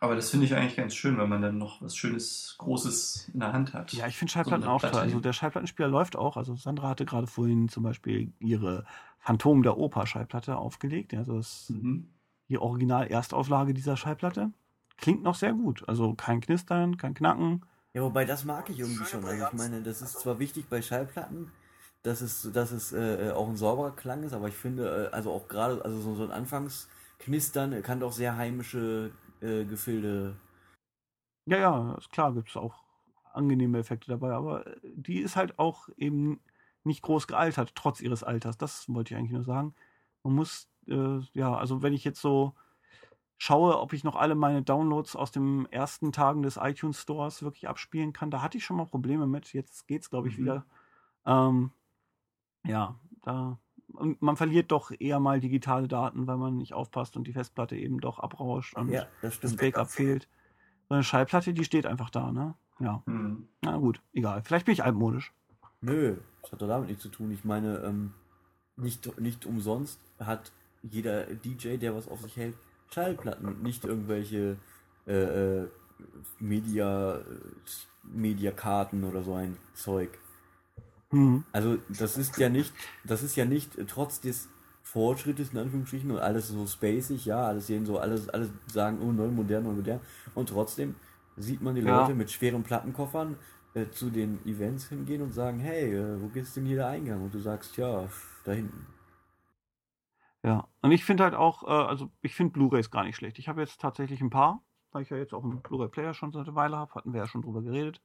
Aber 0.00 0.14
das 0.14 0.30
finde 0.30 0.46
ich 0.46 0.54
eigentlich 0.54 0.76
ganz 0.76 0.94
schön, 0.94 1.16
weil 1.16 1.26
man 1.26 1.40
dann 1.40 1.58
noch 1.58 1.80
was 1.80 1.96
Schönes, 1.96 2.54
Großes 2.58 3.30
in 3.32 3.40
der 3.40 3.52
Hand 3.52 3.72
hat. 3.72 3.92
Ja, 3.92 4.06
ich 4.06 4.16
finde 4.16 4.32
Schallplatten 4.32 4.64
So 4.64 4.70
auch 4.70 4.80
toll. 4.80 5.00
Also 5.00 5.20
der 5.20 5.32
Schallplattenspieler 5.32 5.88
läuft 5.88 6.16
auch. 6.16 6.36
Also 6.36 6.54
Sandra 6.54 6.90
hatte 6.90 7.06
gerade 7.06 7.26
vorhin 7.26 7.68
zum 7.68 7.82
Beispiel 7.82 8.32
ihre 8.38 8.84
Phantom 9.20 9.62
der 9.62 9.78
Oper 9.78 10.06
Schallplatte 10.06 10.56
aufgelegt. 10.56 11.14
Also 11.14 11.36
das 11.38 11.70
Mhm. 11.70 12.08
die 12.48 12.58
Original-Erstauflage 12.58 13.74
dieser 13.74 13.96
Schallplatte. 13.96 14.52
Klingt 14.98 15.22
noch 15.22 15.34
sehr 15.34 15.52
gut. 15.52 15.88
Also 15.88 16.14
kein 16.14 16.40
Knistern, 16.40 16.96
kein 16.96 17.14
Knacken. 17.14 17.62
Ja, 17.94 18.02
wobei 18.02 18.24
das 18.24 18.44
mag 18.44 18.68
ich 18.70 18.78
irgendwie 18.78 19.04
schon. 19.04 19.24
Also 19.24 19.46
ich 19.46 19.52
meine, 19.58 19.82
das 19.82 20.02
ist 20.02 20.20
zwar 20.20 20.38
wichtig 20.38 20.66
bei 20.68 20.82
Schallplatten, 20.82 21.50
dass 22.02 22.20
es, 22.20 22.50
dass 22.52 22.70
es 22.70 22.92
äh, 22.92 23.32
auch 23.34 23.48
ein 23.48 23.56
sauberer 23.56 23.92
Klang 23.92 24.22
ist, 24.22 24.32
aber 24.32 24.48
ich 24.48 24.54
finde, 24.54 25.08
äh, 25.10 25.14
also 25.14 25.32
auch 25.32 25.48
gerade, 25.48 25.82
also 25.84 25.98
so, 26.00 26.14
so 26.14 26.24
ein 26.24 26.30
Anfangsknistern 26.30 27.82
kann 27.82 28.00
doch 28.00 28.12
sehr 28.12 28.36
heimische 28.36 29.10
äh, 29.40 29.64
Gefilde. 29.64 30.36
Ja, 31.46 31.58
ja, 31.58 31.94
ist 31.94 32.10
klar, 32.10 32.34
gibt 32.34 32.48
es 32.48 32.56
auch 32.56 32.74
angenehme 33.32 33.78
Effekte 33.78 34.08
dabei, 34.10 34.32
aber 34.32 34.66
äh, 34.66 34.76
die 34.82 35.18
ist 35.20 35.36
halt 35.36 35.58
auch 35.58 35.88
eben 35.96 36.40
nicht 36.84 37.02
groß 37.02 37.26
gealtert, 37.26 37.74
trotz 37.74 38.00
ihres 38.00 38.22
Alters. 38.24 38.58
Das 38.58 38.88
wollte 38.88 39.14
ich 39.14 39.18
eigentlich 39.18 39.32
nur 39.32 39.44
sagen. 39.44 39.74
Man 40.22 40.34
muss, 40.34 40.68
äh, 40.88 41.20
ja, 41.32 41.54
also 41.56 41.82
wenn 41.82 41.92
ich 41.92 42.04
jetzt 42.04 42.20
so 42.20 42.54
schaue, 43.38 43.78
ob 43.78 43.92
ich 43.92 44.04
noch 44.04 44.16
alle 44.16 44.34
meine 44.34 44.62
Downloads 44.62 45.14
aus 45.16 45.30
den 45.30 45.66
ersten 45.70 46.12
Tagen 46.12 46.42
des 46.42 46.56
iTunes 46.56 47.00
Stores 47.02 47.42
wirklich 47.42 47.68
abspielen 47.68 48.12
kann, 48.12 48.30
da 48.30 48.40
hatte 48.42 48.56
ich 48.58 48.64
schon 48.64 48.76
mal 48.76 48.86
Probleme 48.86 49.26
mit. 49.26 49.52
Jetzt 49.52 49.86
geht's, 49.86 50.10
glaube 50.10 50.28
ich, 50.28 50.38
Mhm. 50.38 50.42
wieder. 50.42 50.66
Ähm, 51.26 51.70
ja, 52.64 52.98
da. 53.22 53.58
Und 53.96 54.22
man 54.22 54.36
verliert 54.36 54.70
doch 54.72 54.92
eher 54.98 55.20
mal 55.20 55.40
digitale 55.40 55.88
Daten, 55.88 56.26
weil 56.26 56.36
man 56.36 56.56
nicht 56.56 56.74
aufpasst 56.74 57.16
und 57.16 57.26
die 57.26 57.32
Festplatte 57.32 57.76
eben 57.76 58.00
doch 58.00 58.18
abrauscht 58.18 58.76
und 58.76 58.90
Ja, 58.90 59.06
das 59.22 59.40
das. 59.40 59.56
Backup 59.56 59.90
fehlt. 59.90 60.28
So 60.88 60.94
eine 60.94 61.04
Schallplatte, 61.04 61.52
die 61.52 61.64
steht 61.64 61.86
einfach 61.86 62.10
da, 62.10 62.32
ne? 62.32 62.54
Ja. 62.78 63.02
Mhm. 63.06 63.48
Na 63.62 63.76
gut, 63.78 64.00
egal. 64.12 64.42
Vielleicht 64.42 64.66
bin 64.66 64.72
ich 64.72 64.84
altmodisch. 64.84 65.32
Nö, 65.80 66.16
das 66.42 66.52
hat 66.52 66.62
doch 66.62 66.68
damit 66.68 66.88
nichts 66.88 67.02
zu 67.02 67.08
tun. 67.08 67.30
Ich 67.32 67.44
meine, 67.44 67.78
ähm, 67.78 68.12
nicht, 68.76 69.18
nicht 69.18 69.46
umsonst 69.46 70.00
hat 70.18 70.52
jeder 70.82 71.24
DJ, 71.26 71.76
der 71.76 71.94
was 71.94 72.08
auf 72.08 72.20
sich 72.22 72.36
hält, 72.36 72.56
Schallplatten 72.90 73.46
und 73.46 73.62
nicht 73.62 73.84
irgendwelche 73.84 74.56
äh, 75.06 75.62
äh, 75.62 75.68
Media, 76.38 77.16
äh, 77.16 77.22
Mediakarten 78.04 79.04
oder 79.04 79.22
so 79.22 79.34
ein 79.34 79.56
Zeug. 79.74 80.18
Mhm. 81.16 81.44
Also 81.52 81.78
das 81.88 82.18
ist 82.18 82.36
ja 82.38 82.48
nicht, 82.48 82.72
das 83.04 83.22
ist 83.22 83.36
ja 83.36 83.44
nicht 83.44 83.76
äh, 83.76 83.84
trotz 83.86 84.20
des 84.20 84.48
Fortschrittes 84.82 85.52
in 85.52 85.58
Anführungsstrichen 85.58 86.10
und 86.10 86.18
alles 86.18 86.48
so 86.48 86.66
spacig, 86.66 87.24
ja, 87.24 87.46
alles 87.46 87.66
sehen 87.66 87.86
so, 87.86 87.98
alles, 87.98 88.28
alles 88.28 88.50
sagen, 88.66 88.98
oh 89.02 89.12
neu, 89.12 89.28
modern, 89.28 89.64
neu, 89.64 89.72
modern. 89.72 90.00
Und 90.34 90.48
trotzdem 90.50 90.94
sieht 91.36 91.60
man 91.62 91.74
die 91.74 91.82
Ja. 91.82 92.00
Leute 92.00 92.14
mit 92.14 92.30
schweren 92.30 92.62
Plattenkoffern 92.62 93.36
äh, 93.74 93.88
zu 93.90 94.10
den 94.10 94.44
Events 94.46 94.88
hingehen 94.88 95.22
und 95.22 95.32
sagen, 95.32 95.58
hey, 95.58 95.94
äh, 95.94 96.20
wo 96.20 96.30
ist 96.38 96.56
denn 96.56 96.66
hier 96.66 96.76
der 96.76 96.88
Eingang? 96.88 97.22
Und 97.22 97.34
du 97.34 97.40
sagst, 97.40 97.76
ja, 97.76 98.08
da 98.44 98.52
hinten. 98.52 98.86
Ja. 100.42 100.68
Und 100.82 100.92
ich 100.92 101.04
finde 101.04 101.24
halt 101.24 101.34
auch, 101.34 101.64
äh, 101.64 101.66
also 101.66 102.10
ich 102.22 102.34
finde 102.34 102.52
Blu-Rays 102.52 102.90
gar 102.90 103.04
nicht 103.04 103.16
schlecht. 103.16 103.38
Ich 103.38 103.48
habe 103.48 103.60
jetzt 103.60 103.80
tatsächlich 103.80 104.20
ein 104.20 104.30
paar, 104.30 104.62
weil 104.92 105.02
ich 105.02 105.10
ja 105.10 105.16
jetzt 105.16 105.34
auch 105.34 105.42
einen 105.44 105.62
Blu-ray-Player 105.62 106.14
schon 106.14 106.32
seit 106.32 106.46
einer 106.46 106.54
Weile 106.54 106.76
habe, 106.76 106.94
hatten 106.94 107.12
wir 107.12 107.20
ja 107.20 107.26
schon 107.26 107.42
drüber 107.42 107.62
geredet. 107.62 108.00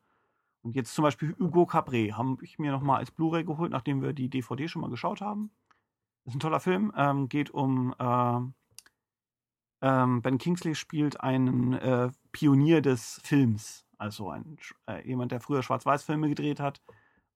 Und 0.61 0.75
jetzt 0.75 0.93
zum 0.93 1.03
Beispiel 1.03 1.35
Hugo 1.39 1.63
Cabré 1.63 2.13
habe 2.13 2.37
ich 2.43 2.59
mir 2.59 2.71
nochmal 2.71 2.99
als 2.99 3.11
Blu-ray 3.11 3.43
geholt, 3.43 3.71
nachdem 3.71 4.01
wir 4.01 4.13
die 4.13 4.29
DVD 4.29 4.67
schon 4.67 4.81
mal 4.81 4.89
geschaut 4.89 5.21
haben. 5.21 5.51
Ist 6.25 6.35
ein 6.35 6.39
toller 6.39 6.59
Film. 6.59 6.93
Ähm, 6.95 7.29
geht 7.29 7.49
um 7.49 7.95
ähm, 7.99 8.53
ähm, 9.81 10.21
Ben 10.21 10.37
Kingsley 10.37 10.75
spielt 10.75 11.19
einen 11.21 11.73
äh, 11.73 12.11
Pionier 12.31 12.81
des 12.81 13.19
Films, 13.23 13.85
also 13.97 14.29
ein, 14.29 14.57
äh, 14.87 15.05
jemand, 15.07 15.31
der 15.31 15.41
früher 15.41 15.63
Schwarz-Weiß-Filme 15.63 16.29
gedreht 16.29 16.59
hat 16.59 16.81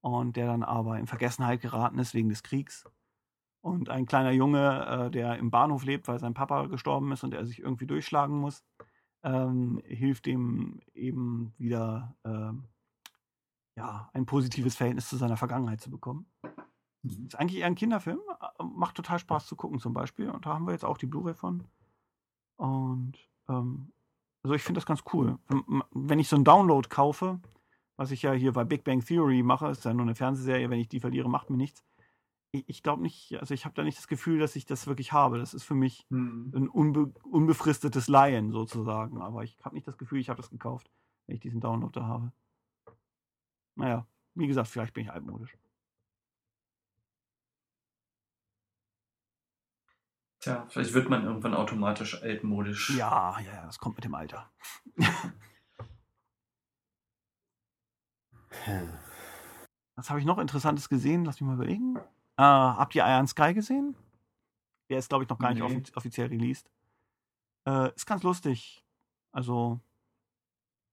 und 0.01 0.35
der 0.35 0.45
dann 0.45 0.63
aber 0.63 0.99
in 0.99 1.07
Vergessenheit 1.07 1.61
geraten 1.61 1.97
ist 1.97 2.13
wegen 2.13 2.29
des 2.29 2.43
Kriegs. 2.43 2.85
Und 3.61 3.89
ein 3.89 4.05
kleiner 4.05 4.31
Junge, 4.31 5.07
äh, 5.07 5.11
der 5.11 5.37
im 5.37 5.49
Bahnhof 5.49 5.83
lebt, 5.85 6.07
weil 6.07 6.19
sein 6.19 6.35
Papa 6.35 6.67
gestorben 6.67 7.11
ist 7.11 7.23
und 7.23 7.33
er 7.33 7.45
sich 7.47 7.59
irgendwie 7.59 7.87
durchschlagen 7.87 8.37
muss, 8.37 8.63
ähm, 9.23 9.81
hilft 9.83 10.27
ihm 10.27 10.81
eben 10.93 11.51
wieder 11.57 12.15
ähm, 12.23 12.65
ja, 13.77 14.09
ein 14.13 14.25
positives 14.25 14.75
Verhältnis 14.75 15.09
zu 15.09 15.17
seiner 15.17 15.37
Vergangenheit 15.37 15.81
zu 15.81 15.89
bekommen. 15.89 16.25
Mhm. 17.03 17.25
Ist 17.27 17.35
eigentlich 17.35 17.59
eher 17.59 17.67
ein 17.67 17.75
Kinderfilm, 17.75 18.19
äh, 18.59 18.63
macht 18.63 18.95
total 18.95 19.19
Spaß 19.19 19.47
zu 19.47 19.55
gucken 19.55 19.79
zum 19.79 19.93
Beispiel. 19.93 20.29
Und 20.29 20.45
da 20.45 20.53
haben 20.53 20.65
wir 20.65 20.71
jetzt 20.71 20.85
auch 20.85 20.97
die 20.97 21.05
Blu-ray 21.07 21.33
von. 21.35 21.63
Und 22.57 23.13
ähm, 23.49 23.91
also 24.43 24.53
ich 24.55 24.63
finde 24.63 24.77
das 24.79 24.85
ganz 24.85 25.03
cool. 25.13 25.37
Wenn- 25.47 25.83
Wenn 25.91 26.19
ich 26.19 26.29
so 26.29 26.35
einen 26.35 26.45
Download 26.45 26.87
kaufe, 26.87 27.39
was 27.97 28.11
ich 28.11 28.21
ja 28.21 28.31
hier 28.33 28.53
bei 28.53 28.63
Big 28.63 28.83
Bang 28.83 29.03
Theory 29.03 29.41
mache, 29.43 29.67
ist 29.69 29.85
ja 29.85 29.93
nur 29.93 30.03
eine 30.03 30.15
Fernsehserie, 30.15 30.69
wenn 30.69 30.79
ich 30.79 30.87
die 30.89 30.99
verliere, 30.99 31.29
macht 31.29 31.49
mir 31.49 31.57
nichts. 31.57 31.83
Ich, 32.51 32.63
ich 32.67 32.83
glaube 32.83 33.01
nicht, 33.01 33.35
also 33.39 33.53
ich 33.53 33.65
habe 33.65 33.75
da 33.75 33.83
nicht 33.83 33.97
das 33.97 34.07
Gefühl, 34.07 34.39
dass 34.39 34.55
ich 34.55 34.65
das 34.65 34.87
wirklich 34.87 35.11
habe. 35.11 35.37
Das 35.39 35.53
ist 35.53 35.63
für 35.63 35.75
mich 35.75 36.05
Mhm. 36.09 36.51
ein 36.55 36.69
unbe 36.69 37.13
unbefristetes 37.29 38.07
Laien 38.07 38.51
sozusagen. 38.51 39.21
Aber 39.21 39.43
ich 39.43 39.57
habe 39.65 39.75
nicht 39.75 39.87
das 39.87 39.97
Gefühl, 39.97 40.19
ich 40.19 40.29
habe 40.29 40.37
das 40.41 40.49
gekauft, 40.49 40.89
wenn 41.27 41.35
ich 41.35 41.41
diesen 41.41 41.59
Download 41.59 41.91
da 41.97 42.05
habe. 42.07 42.31
Naja, 43.75 44.07
wie 44.35 44.47
gesagt, 44.47 44.67
vielleicht 44.69 44.93
bin 44.93 45.03
ich 45.05 45.11
altmodisch. 45.11 45.57
Tja, 50.39 50.65
vielleicht 50.69 50.93
wird 50.93 51.09
man 51.09 51.23
irgendwann 51.25 51.53
automatisch 51.55 52.21
altmodisch. 52.21 52.91
Ja, 52.91 53.39
ja, 53.39 53.53
ja, 53.53 53.65
das 53.65 53.79
kommt 53.79 53.95
mit 53.97 54.05
dem 54.05 54.13
Alter. 54.15 54.51
Was 59.95 60.09
habe 60.09 60.19
ich 60.19 60.25
noch 60.25 60.37
Interessantes 60.37 60.89
gesehen? 60.89 61.25
Lass 61.25 61.39
mich 61.39 61.47
mal 61.47 61.55
überlegen. 61.55 61.97
Äh, 62.37 62.43
habt 62.43 62.95
ihr 62.95 63.05
Iron 63.05 63.27
Sky 63.27 63.53
gesehen? 63.53 63.95
Der 64.89 64.99
ist, 64.99 65.09
glaube 65.09 65.23
ich, 65.23 65.29
noch 65.29 65.39
gar 65.39 65.49
nicht 65.53 65.59
Nee. 65.59 65.65
offi 65.65 65.83
offiziell 65.95 66.27
released. 66.27 66.69
Äh, 67.67 67.93
ist 67.95 68.05
ganz 68.05 68.23
lustig. 68.23 68.85
Also, 69.31 69.79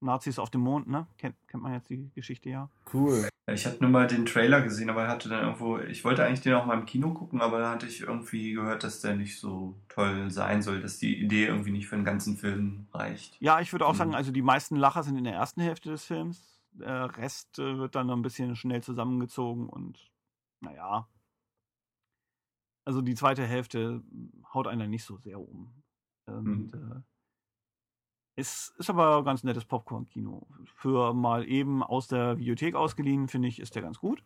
Nazis 0.03 0.39
auf 0.39 0.51
dem 0.51 0.61
Mond, 0.63 0.89
ne? 0.89 1.07
Kennt, 1.19 1.37
kennt 1.49 1.63
man 1.63 1.73
jetzt 1.73 1.89
die 1.91 2.11
Geschichte 2.15 2.51
ja. 2.51 2.69
Cool. 2.93 3.29
Ich 3.51 3.67
hatte 3.67 3.83
nur 3.83 3.91
mal 3.91 4.07
den 4.07 4.25
Trailer 4.25 4.61
gesehen, 4.63 4.89
aber 4.89 5.03
er 5.05 5.09
hatte 5.09 5.29
dann 5.29 5.43
irgendwo, 5.43 5.79
ich 5.79 6.05
wollte 6.05 6.25
eigentlich 6.25 6.43
den 6.43 6.55
auch 6.55 6.65
mal 6.65 6.79
im 6.79 6.87
Kino 6.87 7.13
gucken, 7.13 7.41
aber 7.41 7.59
da 7.59 7.71
hatte 7.73 7.87
ich 7.87 8.01
irgendwie 8.01 8.53
gehört, 8.53 8.85
dass 8.85 9.01
der 9.01 9.17
nicht 9.17 9.39
so 9.41 9.75
toll 9.89 10.31
sein 10.31 10.63
soll, 10.63 10.81
dass 10.81 10.99
die 10.99 11.17
Idee 11.21 11.47
irgendwie 11.47 11.73
nicht 11.73 11.89
für 11.89 11.97
den 11.97 12.05
ganzen 12.05 12.37
Film 12.37 12.87
reicht. 12.93 13.37
Ja, 13.41 13.61
ich 13.61 13.73
würde 13.73 13.87
auch 13.87 13.95
Mhm. 13.95 13.99
sagen, 13.99 14.15
also 14.15 14.31
die 14.31 14.43
meisten 14.43 14.77
Lacher 14.77 15.03
sind 15.03 15.17
in 15.17 15.25
der 15.25 15.35
ersten 15.35 15.61
Hälfte 15.61 15.91
des 15.91 16.05
Films. 16.05 16.61
Der 16.73 17.17
Rest 17.17 17.59
äh, 17.59 17.79
wird 17.79 17.95
dann 17.97 18.07
noch 18.07 18.17
ein 18.17 18.23
bisschen 18.23 18.55
schnell 18.57 18.83
zusammengezogen 18.83 19.69
und 19.69 20.11
naja. 20.61 21.09
Also 22.85 23.01
die 23.03 23.15
zweite 23.15 23.45
Hälfte 23.45 24.03
haut 24.55 24.67
einen 24.67 24.81
dann 24.81 24.91
nicht 24.91 25.05
so 25.05 25.17
sehr 25.19 25.39
um. 25.41 25.73
Und, 26.27 26.45
Mhm. 26.45 26.73
äh, 26.75 27.01
es 28.37 28.73
ist 28.79 28.91
aber 28.91 29.19
ein 29.19 29.25
ganz 29.25 29.45
nettes 29.45 29.65
Popcorn-Kino. 29.65 30.47
Für 30.75 31.13
mal 31.13 31.47
eben 31.47 31.83
aus 31.83 32.09
der 32.09 32.39
Videothek 32.39 32.75
ausgeliehen, 32.75 33.29
finde 33.29 33.49
ich, 33.49 33.61
ist 33.61 33.75
der 33.75 33.83
ganz 33.83 33.99
gut. 33.99 34.25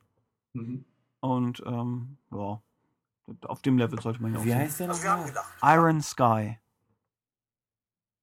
Mhm. 0.53 0.85
Und 1.21 1.63
ähm, 1.67 2.19
ja, 2.31 2.63
auf 3.43 3.63
dem 3.63 3.79
Level 3.79 4.01
sollte 4.01 4.23
man 4.23 4.33
ja 4.33 4.39
auch 4.39 4.45
Wie 4.45 4.51
sehen. 4.51 4.59
heißt 4.59 4.81
der 4.81 4.89
nochmal? 4.89 5.33
Iron 5.63 6.01
Sky. 6.01 6.59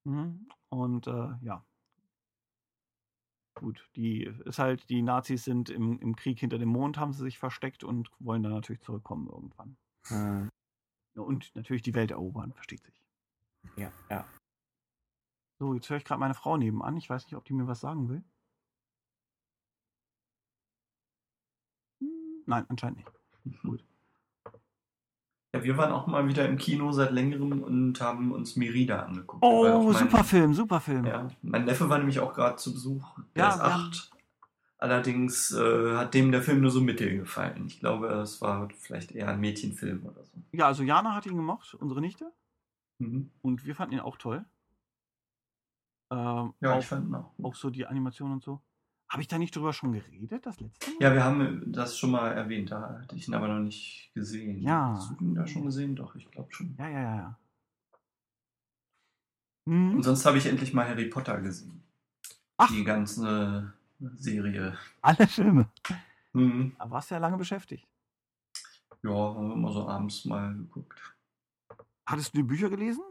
Mhm. 0.06 0.48
Und 0.69 1.08
äh, 1.08 1.30
ja. 1.41 1.63
Gut, 3.56 3.88
die 3.96 4.24
ist 4.46 4.58
halt, 4.60 4.89
die 4.89 5.02
Nazis 5.02 5.43
sind 5.43 5.69
im, 5.69 6.00
im 6.00 6.15
Krieg 6.15 6.39
hinter 6.39 6.58
dem 6.58 6.69
Mond, 6.69 6.98
haben 6.98 7.13
sie 7.13 7.24
sich 7.24 7.38
versteckt 7.38 7.84
und 7.84 8.10
wollen 8.19 8.41
dann 8.41 8.52
natürlich 8.54 8.82
zurückkommen 8.82 9.28
irgendwann. 9.30 9.78
Ja, 10.10 10.50
Und 11.22 11.56
natürlich 11.56 11.84
die 11.84 11.93
Welt 11.93 12.12
erobern, 12.12 12.52
versteht 12.54 12.84
sich. 12.84 13.04
ja, 13.78 13.91
ja. 14.10 14.26
So, 15.63 15.73
jetzt 15.73 15.89
höre 15.89 15.95
ich 15.95 16.04
gerade 16.04 16.19
meine 16.19 16.34
Frau 16.34 16.58
nebenan. 16.58 16.97
Ich 16.97 17.10
weiß 17.10 17.23
nicht, 17.26 17.36
ob 17.38 17.45
die 17.45 17.54
mir 17.54 17.65
was 17.67 17.80
sagen 17.80 18.10
will. 18.10 18.21
Hm, 22.02 22.43
Nein, 22.45 22.65
anscheinend 22.67 22.97
nicht. 22.97 23.62
Gut. 23.62 23.82
Ja, 25.56 25.63
wir 25.63 25.78
waren 25.78 25.93
auch 25.93 26.06
mal 26.06 26.28
wieder 26.28 26.45
im 26.49 26.58
Kino 26.58 26.91
seit 26.91 27.12
längerem 27.12 27.63
und 27.63 28.02
haben 28.02 28.34
uns 28.34 28.58
Merida 28.58 29.04
angeguckt. 29.04 29.41
Oh, 29.41 29.84
mein- 29.89 29.99
super 29.99 30.26
Film, 30.26 30.54
super 30.54 30.82
Film. 30.82 31.06
Ja, 31.06 31.30
mein 31.43 31.63
Neffe 31.63 31.88
war 31.89 31.97
nämlich 31.97 32.19
auch 32.19 32.34
gerade 32.34 32.58
zu 32.58 32.73
Besuch. 32.73 33.17
Der 33.38 33.43
Ja, 33.45 33.49
ist 33.52 33.60
wir 33.60 33.73
haben- 33.73 33.84
acht. 33.84 34.12
Allerdings 34.80 35.54
äh, 35.54 35.95
hat 35.95 36.13
dem 36.13 36.34
der 36.34 36.41
Film 36.41 36.60
nur 36.60 36.71
so 36.71 36.82
mittel 36.82 37.15
gefallen. 37.19 37.67
Ich 37.67 37.80
glaube, 37.80 38.08
es 38.15 38.41
war 38.41 38.67
vielleicht 38.80 39.13
eher 39.13 39.30
ein 39.30 39.39
Mädchenfilm 39.39 40.06
oder 40.06 40.26
so. 40.26 40.34
Ja, 40.52 40.65
also 40.67 40.84
Jana 40.84 41.15
hat 41.15 41.26
ihn 41.26 41.38
gemocht, 41.38 41.73
unsere 41.76 42.02
Nichte. 42.02 42.34
Mhm. 42.99 43.30
Und 43.41 43.63
wir 43.65 43.76
fanden 43.76 43.93
ihn 43.93 44.02
auch 44.02 44.17
toll. 44.17 44.43
Ähm, 46.13 46.54
Ja, 46.62 46.73
auch, 46.73 46.80
ich 46.80 46.86
fand 46.86 47.13
auch. 47.15 47.32
auch 47.41 47.56
so 47.56 47.69
die 47.69 47.86
Animation 47.86 48.32
und 48.32 48.43
so. 48.43 48.62
Habe 49.10 49.21
ich 49.21 49.28
da 49.28 49.38
nicht 49.38 49.56
drüber 49.56 49.73
schon 49.73 49.93
geredet, 49.93 50.45
das 50.45 50.60
letzte 50.60 50.89
Mal? 50.91 50.97
Ja, 51.02 51.13
wir 51.13 51.23
haben 51.23 51.71
das 51.71 51.97
schon 51.97 52.12
mal 52.12 52.32
erwähnt, 52.32 52.71
da 52.71 52.99
hatte 53.02 53.15
ich 53.15 53.28
ihn 53.28 53.34
aber 53.36 53.47
noch 53.47 53.60
nicht 53.60 54.12
gesehen. 54.13 54.60
Ja. 54.62 54.93
Hast 54.95 55.12
du 55.19 55.23
ihn 55.26 55.36
da 55.36 55.45
schon 55.45 55.65
gesehen? 55.65 55.95
Doch, 55.95 56.15
ich 56.15 56.30
glaube 56.32 56.52
schon. 56.54 56.76
Ja, 56.78 56.89
ja, 56.89 57.02
ja. 57.02 57.15
ja. 57.15 57.39
Hm? 59.67 59.95
Und 59.95 60.04
sonst 60.04 60.26
habe 60.26 60.38
ich 60.38 60.45
endlich 60.45 60.73
mal 60.73 60.88
Harry 60.88 61.06
Potter 61.06 61.39
gesehen. 61.41 61.84
Ach. 62.58 62.69
Die 62.69 62.84
ganze 62.84 63.73
Serie. 64.15 64.78
Alle 65.02 65.28
Filme. 65.28 65.69
Hm. 66.34 66.76
Da 66.78 66.89
warst 66.89 67.12
du 67.12 67.15
ja 67.15 67.19
lange 67.19 67.38
beschäftigt. 67.38 67.88
Ja, 69.04 69.12
haben 69.12 69.47
wir 69.47 69.54
immer 69.54 69.71
so 69.71 69.88
abends 69.88 70.26
mal 70.26 70.54
geguckt. 70.56 70.99
Hattest 72.06 72.34
du 72.34 72.38
die 72.39 72.43
Bücher 72.43 72.69
gelesen? 72.69 73.04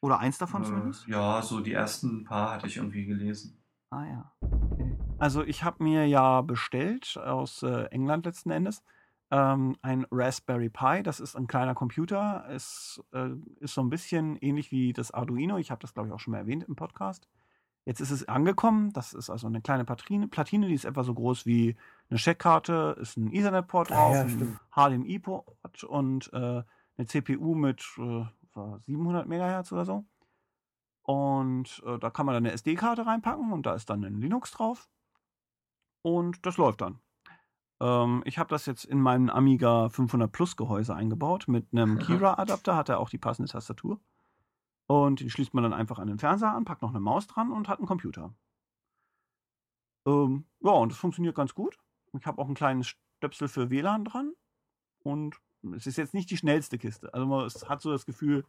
Oder 0.00 0.18
eins 0.18 0.38
davon 0.38 0.64
zumindest? 0.64 1.06
Äh, 1.08 1.12
ja, 1.12 1.42
so 1.42 1.60
die 1.60 1.72
ersten 1.72 2.24
paar 2.24 2.52
hatte 2.52 2.66
ich 2.66 2.76
irgendwie 2.78 3.04
gelesen. 3.04 3.62
Ah 3.90 4.04
ja. 4.06 4.32
Okay. 4.40 4.96
Also 5.18 5.42
ich 5.42 5.64
habe 5.64 5.82
mir 5.82 6.06
ja 6.06 6.40
bestellt 6.40 7.18
aus 7.18 7.62
äh, 7.62 7.84
England 7.90 8.24
letzten 8.24 8.50
Endes 8.50 8.82
ähm, 9.30 9.76
ein 9.82 10.06
Raspberry 10.10 10.70
Pi. 10.70 11.02
Das 11.02 11.20
ist 11.20 11.36
ein 11.36 11.46
kleiner 11.46 11.74
Computer. 11.74 12.44
Es 12.48 13.02
äh, 13.12 13.30
ist 13.60 13.74
so 13.74 13.82
ein 13.82 13.90
bisschen 13.90 14.36
ähnlich 14.36 14.70
wie 14.72 14.92
das 14.92 15.10
Arduino. 15.10 15.58
Ich 15.58 15.70
habe 15.70 15.80
das 15.80 15.92
glaube 15.92 16.08
ich 16.08 16.14
auch 16.14 16.20
schon 16.20 16.32
mal 16.32 16.38
erwähnt 16.38 16.64
im 16.66 16.76
Podcast. 16.76 17.28
Jetzt 17.84 18.00
ist 18.00 18.10
es 18.10 18.28
angekommen. 18.28 18.92
Das 18.92 19.12
ist 19.12 19.30
also 19.30 19.46
eine 19.46 19.60
kleine 19.60 19.84
Platine, 19.84 20.28
Platine 20.28 20.68
die 20.68 20.74
ist 20.74 20.84
etwa 20.84 21.02
so 21.02 21.14
groß 21.14 21.46
wie 21.46 21.76
eine 22.10 22.18
Checkkarte. 22.18 22.96
Ist 23.00 23.16
ein 23.16 23.32
Ethernet-Port 23.32 23.90
Ah, 23.90 23.94
drauf, 23.94 24.14
ja, 24.14 24.22
ein. 24.22 24.60
HDMI-Port 25.02 25.84
und 25.84 26.32
äh, 26.32 26.62
eine 26.96 27.06
CPU 27.06 27.54
mit 27.54 27.84
äh, 27.98 28.24
war 28.60 28.80
700 28.80 29.26
Megahertz 29.26 29.72
oder 29.72 29.84
so. 29.84 30.04
Und 31.02 31.82
äh, 31.86 31.98
da 31.98 32.10
kann 32.10 32.26
man 32.26 32.34
dann 32.34 32.44
eine 32.44 32.52
SD-Karte 32.52 33.06
reinpacken 33.06 33.52
und 33.52 33.66
da 33.66 33.74
ist 33.74 33.90
dann 33.90 34.04
ein 34.04 34.20
Linux 34.20 34.52
drauf. 34.52 34.88
Und 36.02 36.44
das 36.46 36.56
läuft 36.56 36.80
dann. 36.80 37.00
Ähm, 37.80 38.22
ich 38.24 38.38
habe 38.38 38.50
das 38.50 38.66
jetzt 38.66 38.84
in 38.84 39.00
meinem 39.00 39.30
Amiga 39.30 39.88
500 39.88 40.30
Plus 40.30 40.56
Gehäuse 40.56 40.94
eingebaut. 40.94 41.48
Mit 41.48 41.68
einem. 41.72 41.98
Kira-Adapter 42.06 42.76
hat 42.76 42.88
er 42.88 43.00
auch 43.00 43.10
die 43.10 43.18
passende 43.18 43.50
Tastatur. 43.50 44.00
Und 44.86 45.20
die 45.20 45.30
schließt 45.30 45.54
man 45.54 45.64
dann 45.64 45.72
einfach 45.72 45.98
an 45.98 46.08
den 46.08 46.18
Fernseher 46.18 46.54
an, 46.54 46.64
packt 46.64 46.82
noch 46.82 46.90
eine 46.90 47.00
Maus 47.00 47.26
dran 47.26 47.52
und 47.52 47.68
hat 47.68 47.78
einen 47.78 47.86
Computer. 47.86 48.34
Ähm, 50.06 50.46
ja, 50.60 50.72
und 50.72 50.92
das 50.92 50.98
funktioniert 50.98 51.36
ganz 51.36 51.54
gut. 51.54 51.78
Ich 52.12 52.26
habe 52.26 52.40
auch 52.40 52.46
einen 52.46 52.54
kleinen 52.54 52.82
Stöpsel 52.82 53.48
für 53.48 53.70
WLAN 53.70 54.04
dran. 54.04 54.32
Und 55.02 55.40
es 55.76 55.86
ist 55.86 55.96
jetzt 55.96 56.14
nicht 56.14 56.30
die 56.30 56.36
schnellste 56.36 56.78
Kiste. 56.78 57.12
Also 57.14 57.26
man 57.26 57.46
es 57.46 57.68
hat 57.68 57.80
so 57.80 57.90
das 57.92 58.06
Gefühl, 58.06 58.44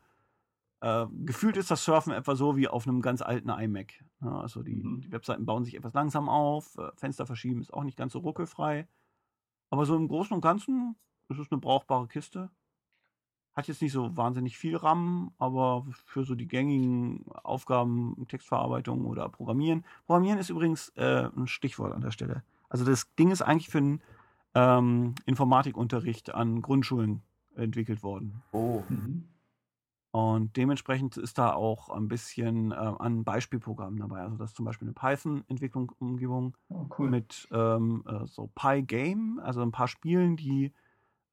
äh, 0.81 1.05
gefühlt 1.25 1.57
ist 1.57 1.71
das 1.71 1.83
Surfen 1.83 2.13
etwa 2.13 2.35
so 2.35 2.57
wie 2.57 2.67
auf 2.67 2.87
einem 2.87 3.01
ganz 3.01 3.21
alten 3.21 3.49
iMac. 3.49 4.03
Ja, 4.21 4.39
also 4.41 4.63
die, 4.63 4.75
Mhm. 4.75 5.01
die 5.01 5.11
Webseiten 5.11 5.45
bauen 5.45 5.63
sich 5.63 5.75
etwas 5.75 5.93
langsam 5.93 6.29
auf, 6.29 6.77
äh, 6.77 6.89
Fenster 6.95 7.25
verschieben 7.25 7.61
ist 7.61 7.73
auch 7.73 7.83
nicht 7.83 7.97
ganz 7.97 8.13
so 8.13 8.19
ruckelfrei. 8.19 8.87
Aber 9.69 9.85
so 9.85 9.95
im 9.95 10.07
Großen 10.07 10.33
und 10.33 10.41
Ganzen 10.41 10.95
ist 11.29 11.39
es 11.39 11.51
eine 11.51 11.61
brauchbare 11.61 12.07
Kiste. 12.07 12.49
Hat 13.53 13.67
jetzt 13.67 13.81
nicht 13.81 13.91
so 13.91 14.15
wahnsinnig 14.15 14.57
viel 14.57 14.77
RAM, 14.77 15.33
aber 15.37 15.85
für 16.05 16.23
so 16.23 16.35
die 16.35 16.47
gängigen 16.47 17.25
Aufgaben, 17.43 18.25
Textverarbeitung 18.27 19.05
oder 19.05 19.27
Programmieren. 19.29 19.85
Programmieren 20.05 20.39
ist 20.39 20.49
übrigens 20.49 20.89
äh, 20.95 21.29
ein 21.35 21.47
Stichwort 21.47 21.93
an 21.93 22.01
der 22.01 22.11
Stelle. 22.11 22.43
Also 22.69 22.85
das 22.85 23.13
Ding 23.15 23.29
ist 23.29 23.41
eigentlich 23.41 23.69
für 23.69 23.79
einen 23.79 24.01
ähm, 24.53 25.15
Informatikunterricht 25.25 26.33
an 26.33 26.61
Grundschulen 26.61 27.21
entwickelt 27.55 28.03
worden. 28.03 28.41
Oh. 28.51 28.83
Mhm. 28.89 29.27
Und 30.11 30.57
dementsprechend 30.57 31.15
ist 31.15 31.37
da 31.37 31.53
auch 31.53 31.89
ein 31.89 32.09
bisschen 32.09 32.71
äh, 32.71 32.75
an 32.75 33.23
Beispielprogrammen 33.23 33.99
dabei. 33.99 34.19
Also 34.21 34.35
das 34.35 34.51
ist 34.51 34.57
zum 34.57 34.65
Beispiel 34.65 34.87
eine 34.89 34.93
Python-Entwicklungsumgebung 34.93 36.57
Oh, 36.69 36.85
cool. 36.99 37.09
mit 37.09 37.47
ähm, 37.51 38.03
äh, 38.05 38.25
so 38.25 38.49
Pygame, 38.53 39.41
also 39.41 39.61
ein 39.61 39.71
paar 39.71 39.87
Spielen, 39.87 40.35
die 40.35 40.73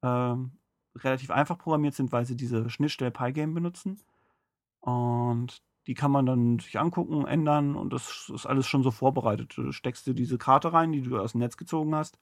ähm, 0.01 0.51
relativ 0.95 1.29
einfach 1.29 1.57
programmiert 1.57 1.93
sind, 1.93 2.13
weil 2.13 2.25
sie 2.25 2.37
diese 2.37 2.69
Schnittstelle 2.69 3.11
Pygame 3.11 3.53
benutzen. 3.53 3.99
Und 4.79 5.61
die 5.87 5.93
kann 5.93 6.11
man 6.11 6.25
dann 6.25 6.59
sich 6.59 6.79
angucken, 6.79 7.25
ändern 7.25 7.75
und 7.75 7.91
das 7.91 8.31
ist 8.33 8.45
alles 8.45 8.67
schon 8.67 8.83
so 8.83 8.91
vorbereitet. 8.91 9.57
Du 9.57 9.73
steckst 9.73 10.07
dir 10.07 10.13
diese 10.13 10.37
Karte 10.37 10.71
rein, 10.71 10.93
die 10.93 11.01
du 11.01 11.19
aus 11.19 11.33
dem 11.33 11.39
Netz 11.39 11.57
gezogen 11.57 11.95
hast. 11.95 12.17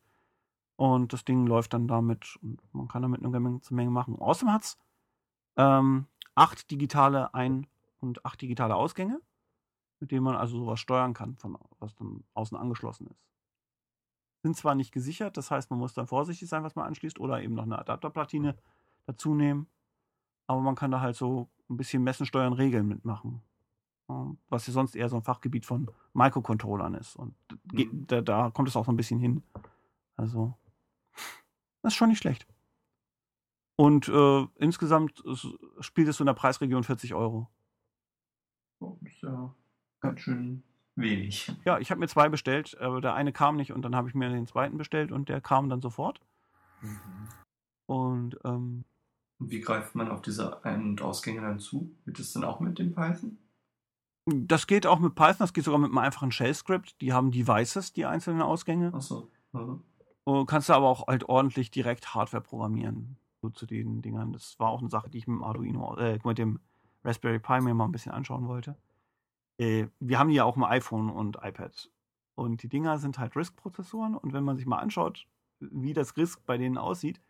Und 0.77 1.11
das 1.11 1.25
Ding 1.25 1.45
läuft 1.47 1.73
dann 1.73 1.87
damit 1.87 2.37
und 2.41 2.61
man 2.73 2.87
kann 2.87 3.01
damit 3.01 3.23
eine 3.23 3.31
ganze 3.31 3.73
Menge 3.73 3.89
machen. 3.89 4.17
Außerdem 4.17 4.53
hat 4.53 4.63
es 4.63 4.77
ähm, 5.57 6.05
acht 6.35 6.69
digitale 6.71 7.33
Ein- 7.33 7.67
und 7.99 8.23
acht 8.25 8.39
digitale 8.41 8.75
Ausgänge, 8.75 9.19
mit 9.99 10.11
denen 10.11 10.23
man 10.23 10.35
also 10.35 10.59
sowas 10.59 10.79
steuern 10.79 11.15
kann, 11.15 11.35
von, 11.37 11.57
was 11.79 11.95
dann 11.95 12.23
außen 12.35 12.55
angeschlossen 12.55 13.07
ist. 13.07 13.19
Sind 14.43 14.55
zwar 14.55 14.75
nicht 14.75 14.91
gesichert, 14.91 15.35
das 15.35 15.49
heißt, 15.49 15.71
man 15.71 15.79
muss 15.79 15.95
dann 15.95 16.05
vorsichtig 16.05 16.47
sein, 16.47 16.63
was 16.63 16.75
man 16.75 16.85
anschließt, 16.85 17.19
oder 17.19 17.41
eben 17.41 17.55
noch 17.55 17.63
eine 17.63 17.79
Adapterplatine 17.79 18.55
dazu 19.07 19.33
nehmen. 19.33 19.67
Aber 20.45 20.61
man 20.61 20.75
kann 20.75 20.91
da 20.91 21.01
halt 21.01 21.15
so 21.15 21.49
ein 21.69 21.77
bisschen 21.77 22.03
Messen, 22.03 22.27
Steuern, 22.27 22.53
Regeln 22.53 22.87
mitmachen. 22.87 23.41
Was 24.47 24.67
ja 24.67 24.73
sonst 24.73 24.95
eher 24.95 25.09
so 25.09 25.17
ein 25.17 25.23
Fachgebiet 25.23 25.65
von 25.65 25.89
Microcontrollern 26.13 26.93
ist. 26.93 27.15
Und 27.15 27.33
Mhm. 27.73 28.05
da, 28.07 28.21
da 28.21 28.51
kommt 28.51 28.69
es 28.69 28.75
auch 28.77 28.85
so 28.85 28.91
ein 28.91 28.95
bisschen 28.95 29.19
hin. 29.19 29.43
Also, 30.15 30.53
das 31.81 31.93
ist 31.93 31.97
schon 31.97 32.09
nicht 32.09 32.19
schlecht. 32.19 32.47
Und 33.75 34.07
äh, 34.07 34.47
insgesamt 34.55 35.23
spielt 35.79 36.07
es 36.07 36.17
so 36.17 36.23
in 36.23 36.27
der 36.27 36.33
Preisregion 36.33 36.83
40 36.83 37.13
Euro. 37.13 37.47
Oh, 38.79 38.97
ist 39.03 39.21
ja 39.21 39.53
ganz 39.99 40.21
schön 40.21 40.63
wenig. 40.95 41.51
Ja, 41.65 41.77
ich 41.77 41.91
habe 41.91 41.99
mir 41.99 42.07
zwei 42.07 42.29
bestellt, 42.29 42.77
aber 42.79 43.01
der 43.01 43.13
eine 43.13 43.31
kam 43.31 43.55
nicht 43.55 43.71
und 43.71 43.83
dann 43.83 43.95
habe 43.95 44.09
ich 44.09 44.15
mir 44.15 44.29
den 44.29 44.47
zweiten 44.47 44.77
bestellt 44.77 45.11
und 45.11 45.29
der 45.29 45.41
kam 45.41 45.69
dann 45.69 45.81
sofort. 45.81 46.19
Mhm. 46.81 47.27
Und 47.85 48.39
ähm, 48.43 48.83
wie 49.39 49.61
greift 49.61 49.93
man 49.93 50.09
auf 50.09 50.21
diese 50.21 50.63
Ein- 50.65 50.81
und 50.81 51.01
Ausgänge 51.01 51.41
dann 51.41 51.59
zu? 51.59 51.95
Wird 52.05 52.19
es 52.19 52.33
dann 52.33 52.43
auch 52.43 52.59
mit 52.59 52.79
dem 52.79 52.93
Python? 52.93 53.37
das 54.27 54.67
geht 54.67 54.85
auch 54.85 54.99
mit 54.99 55.15
Python, 55.15 55.37
das 55.39 55.53
geht 55.53 55.63
sogar 55.63 55.79
mit 55.79 55.89
einem 55.89 55.97
einfachen 55.99 56.31
Shell-Script. 56.31 56.99
Die 57.01 57.13
haben 57.13 57.31
Devices, 57.31 57.93
die 57.93 58.05
einzelnen 58.05 58.41
Ausgänge. 58.41 58.93
Achso. 58.93 59.31
Mhm. 59.53 59.83
Und 60.27 60.45
kannst 60.45 60.67
du 60.67 60.73
aber 60.73 60.89
auch 60.89 61.07
halt 61.07 61.29
ordentlich 61.29 61.71
direkt 61.71 62.13
Hardware 62.13 62.43
programmieren. 62.43 63.15
So 63.41 63.49
zu 63.49 63.65
den 63.65 64.01
Dingern. 64.01 64.33
Das 64.33 64.59
war 64.59 64.71
auch 64.71 64.81
eine 64.81 64.89
Sache, 64.89 65.09
die 65.09 65.19
ich 65.19 65.27
mit 65.27 65.37
dem 65.37 65.43
Arduino, 65.45 65.95
äh, 65.95 66.19
mit 66.21 66.37
dem 66.37 66.59
Raspberry 67.05 67.39
Pi 67.39 67.61
mir 67.61 67.73
mal 67.73 67.85
ein 67.85 67.93
bisschen 67.93 68.11
anschauen 68.11 68.49
wollte. 68.49 68.75
Äh, 69.57 69.87
wir 70.01 70.19
haben 70.19 70.27
die 70.27 70.35
ja 70.35 70.43
auch 70.43 70.57
im 70.57 70.65
iPhone 70.65 71.09
und 71.09 71.37
iPad. 71.41 71.89
Und 72.35 72.61
die 72.61 72.67
Dinger 72.67 72.97
sind 72.97 73.19
halt 73.19 73.37
RISC-Prozessoren. 73.37 74.15
Und 74.15 74.33
wenn 74.33 74.43
man 74.43 74.57
sich 74.57 74.65
mal 74.65 74.79
anschaut, 74.79 75.27
wie 75.61 75.93
das 75.93 76.17
RISC 76.17 76.45
bei 76.45 76.57
denen 76.57 76.77
aussieht, 76.77 77.21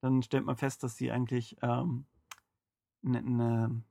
dann 0.00 0.22
stellt 0.22 0.44
man 0.44 0.56
fest, 0.56 0.84
dass 0.84 0.94
die 0.94 1.10
eigentlich 1.10 1.56
ähm, 1.60 2.06
ne, 3.02 3.20
ne, 3.20 3.82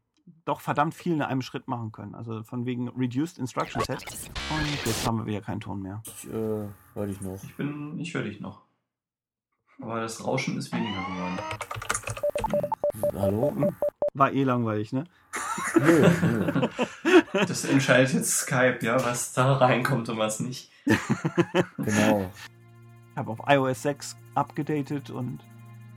doch 0.45 0.61
verdammt 0.61 0.93
viel 0.93 1.13
in 1.13 1.21
einem 1.21 1.41
Schritt 1.41 1.67
machen 1.67 1.91
können. 1.91 2.15
Also 2.15 2.43
von 2.43 2.65
wegen 2.65 2.89
Reduced 2.89 3.37
Instruction 3.37 3.81
Set. 3.83 4.05
Und 4.49 4.85
jetzt 4.85 5.05
haben 5.07 5.17
wir 5.17 5.25
wieder 5.25 5.41
keinen 5.41 5.61
Ton 5.61 5.81
mehr. 5.81 6.01
Ich, 6.05 6.27
äh, 6.29 6.67
hör 6.93 7.05
dich 7.07 7.21
noch. 7.21 7.43
Ich 7.43 7.55
bin, 7.55 7.99
ich 7.99 8.13
höre 8.13 8.23
dich 8.23 8.39
noch. 8.39 8.61
Aber 9.81 10.01
das 10.01 10.25
Rauschen 10.25 10.57
ist 10.57 10.71
weniger 10.71 11.01
geworden. 11.03 11.39
Hallo? 13.15 13.73
War 14.13 14.31
eh 14.31 14.43
langweilig, 14.43 14.93
ne? 14.93 15.05
Nö, 15.75 16.09
nö. 16.21 16.67
Das 17.33 17.65
entscheidet 17.65 18.13
jetzt 18.13 18.37
Skype, 18.37 18.79
ja, 18.81 19.03
was 19.03 19.33
da 19.33 19.53
reinkommt 19.53 20.07
und 20.07 20.19
was 20.19 20.39
nicht. 20.39 20.71
Genau. 21.77 22.29
Ich 23.11 23.17
habe 23.17 23.31
auf 23.31 23.39
iOS 23.47 23.81
6 23.81 24.17
abgedatet 24.35 25.09
und 25.09 25.39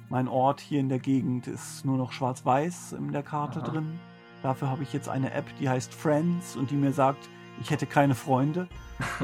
mein 0.08 0.28
Ort 0.28 0.60
hier 0.60 0.80
in 0.80 0.88
der 0.88 0.98
Gegend 0.98 1.46
ist 1.46 1.84
nur 1.84 1.98
noch 1.98 2.12
schwarz-weiß 2.12 2.92
in 2.92 3.12
der 3.12 3.22
Karte 3.22 3.60
Aha. 3.60 3.68
drin. 3.68 4.00
Dafür 4.46 4.70
habe 4.70 4.84
ich 4.84 4.92
jetzt 4.92 5.08
eine 5.08 5.32
App, 5.32 5.44
die 5.58 5.68
heißt 5.68 5.92
Friends 5.92 6.54
und 6.54 6.70
die 6.70 6.76
mir 6.76 6.92
sagt, 6.92 7.28
ich 7.60 7.68
hätte 7.70 7.84
keine 7.84 8.14
Freunde. 8.14 8.68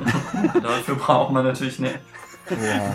Dafür 0.60 0.96
braucht 0.96 1.32
man 1.32 1.44
natürlich 1.44 1.78
eine 1.78 1.94
App. 1.94 2.00
Ja. 2.50 2.94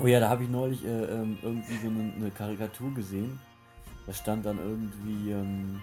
Oh 0.00 0.06
ja, 0.08 0.18
da 0.18 0.30
habe 0.30 0.42
ich 0.42 0.50
neulich 0.50 0.84
äh, 0.84 1.04
ähm, 1.04 1.38
irgendwie 1.40 1.76
so 1.76 1.86
eine, 1.86 2.12
eine 2.16 2.30
Karikatur 2.32 2.92
gesehen. 2.92 3.38
Da 4.08 4.12
stand 4.12 4.44
dann 4.44 4.58
irgendwie, 4.58 5.30
ähm, 5.30 5.80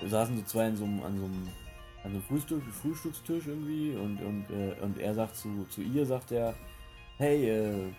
da 0.00 0.08
saßen 0.08 0.36
so 0.36 0.44
zwei 0.44 0.68
an 0.68 0.76
so 0.76 0.84
einem, 0.84 1.02
an 1.02 1.18
so 1.18 1.24
einem, 1.24 1.48
an 2.04 2.12
so 2.12 2.18
einem 2.18 2.22
Frühstück, 2.22 2.62
Frühstückstisch 2.82 3.48
irgendwie 3.48 3.96
und, 3.96 4.22
und, 4.22 4.48
äh, 4.50 4.80
und 4.80 4.96
er 5.00 5.12
sagt 5.14 5.34
zu, 5.34 5.66
zu 5.70 5.80
ihr, 5.80 6.06
sagt 6.06 6.30
er, 6.30 6.54
hey, 7.18 7.50
äh, 7.50 7.92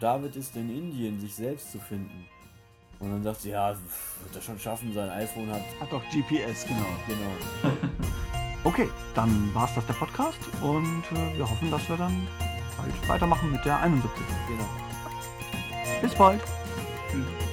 David 0.00 0.34
ist 0.34 0.56
in 0.56 0.68
Indien, 0.68 1.20
sich 1.20 1.36
selbst 1.36 1.70
zu 1.70 1.78
finden. 1.78 2.26
Und 3.00 3.10
dann 3.10 3.22
sagt 3.22 3.42
sie, 3.42 3.50
ja, 3.50 3.68
wird 3.70 4.34
er 4.34 4.42
schon 4.42 4.58
schaffen, 4.58 4.92
sein 4.92 5.08
iPhone 5.10 5.50
hat, 5.52 5.62
Hat 5.80 5.92
doch 5.92 6.02
GPS, 6.10 6.66
genau. 6.66 6.86
genau. 7.06 7.76
Okay, 8.64 8.88
dann 9.14 9.54
war 9.54 9.66
es 9.66 9.74
das 9.76 9.86
der 9.86 9.94
Podcast 9.94 10.38
und 10.60 11.04
äh, 11.12 11.38
wir 11.38 11.48
hoffen, 11.48 11.70
dass 11.70 11.88
wir 11.88 11.96
dann 11.96 12.26
bald 12.76 13.08
weitermachen 13.08 13.52
mit 13.52 13.64
der 13.64 13.78
71. 13.78 14.10
genau. 14.48 14.68
Bis 16.02 16.14
bald. 16.14 16.42
Tschüss. 17.10 17.47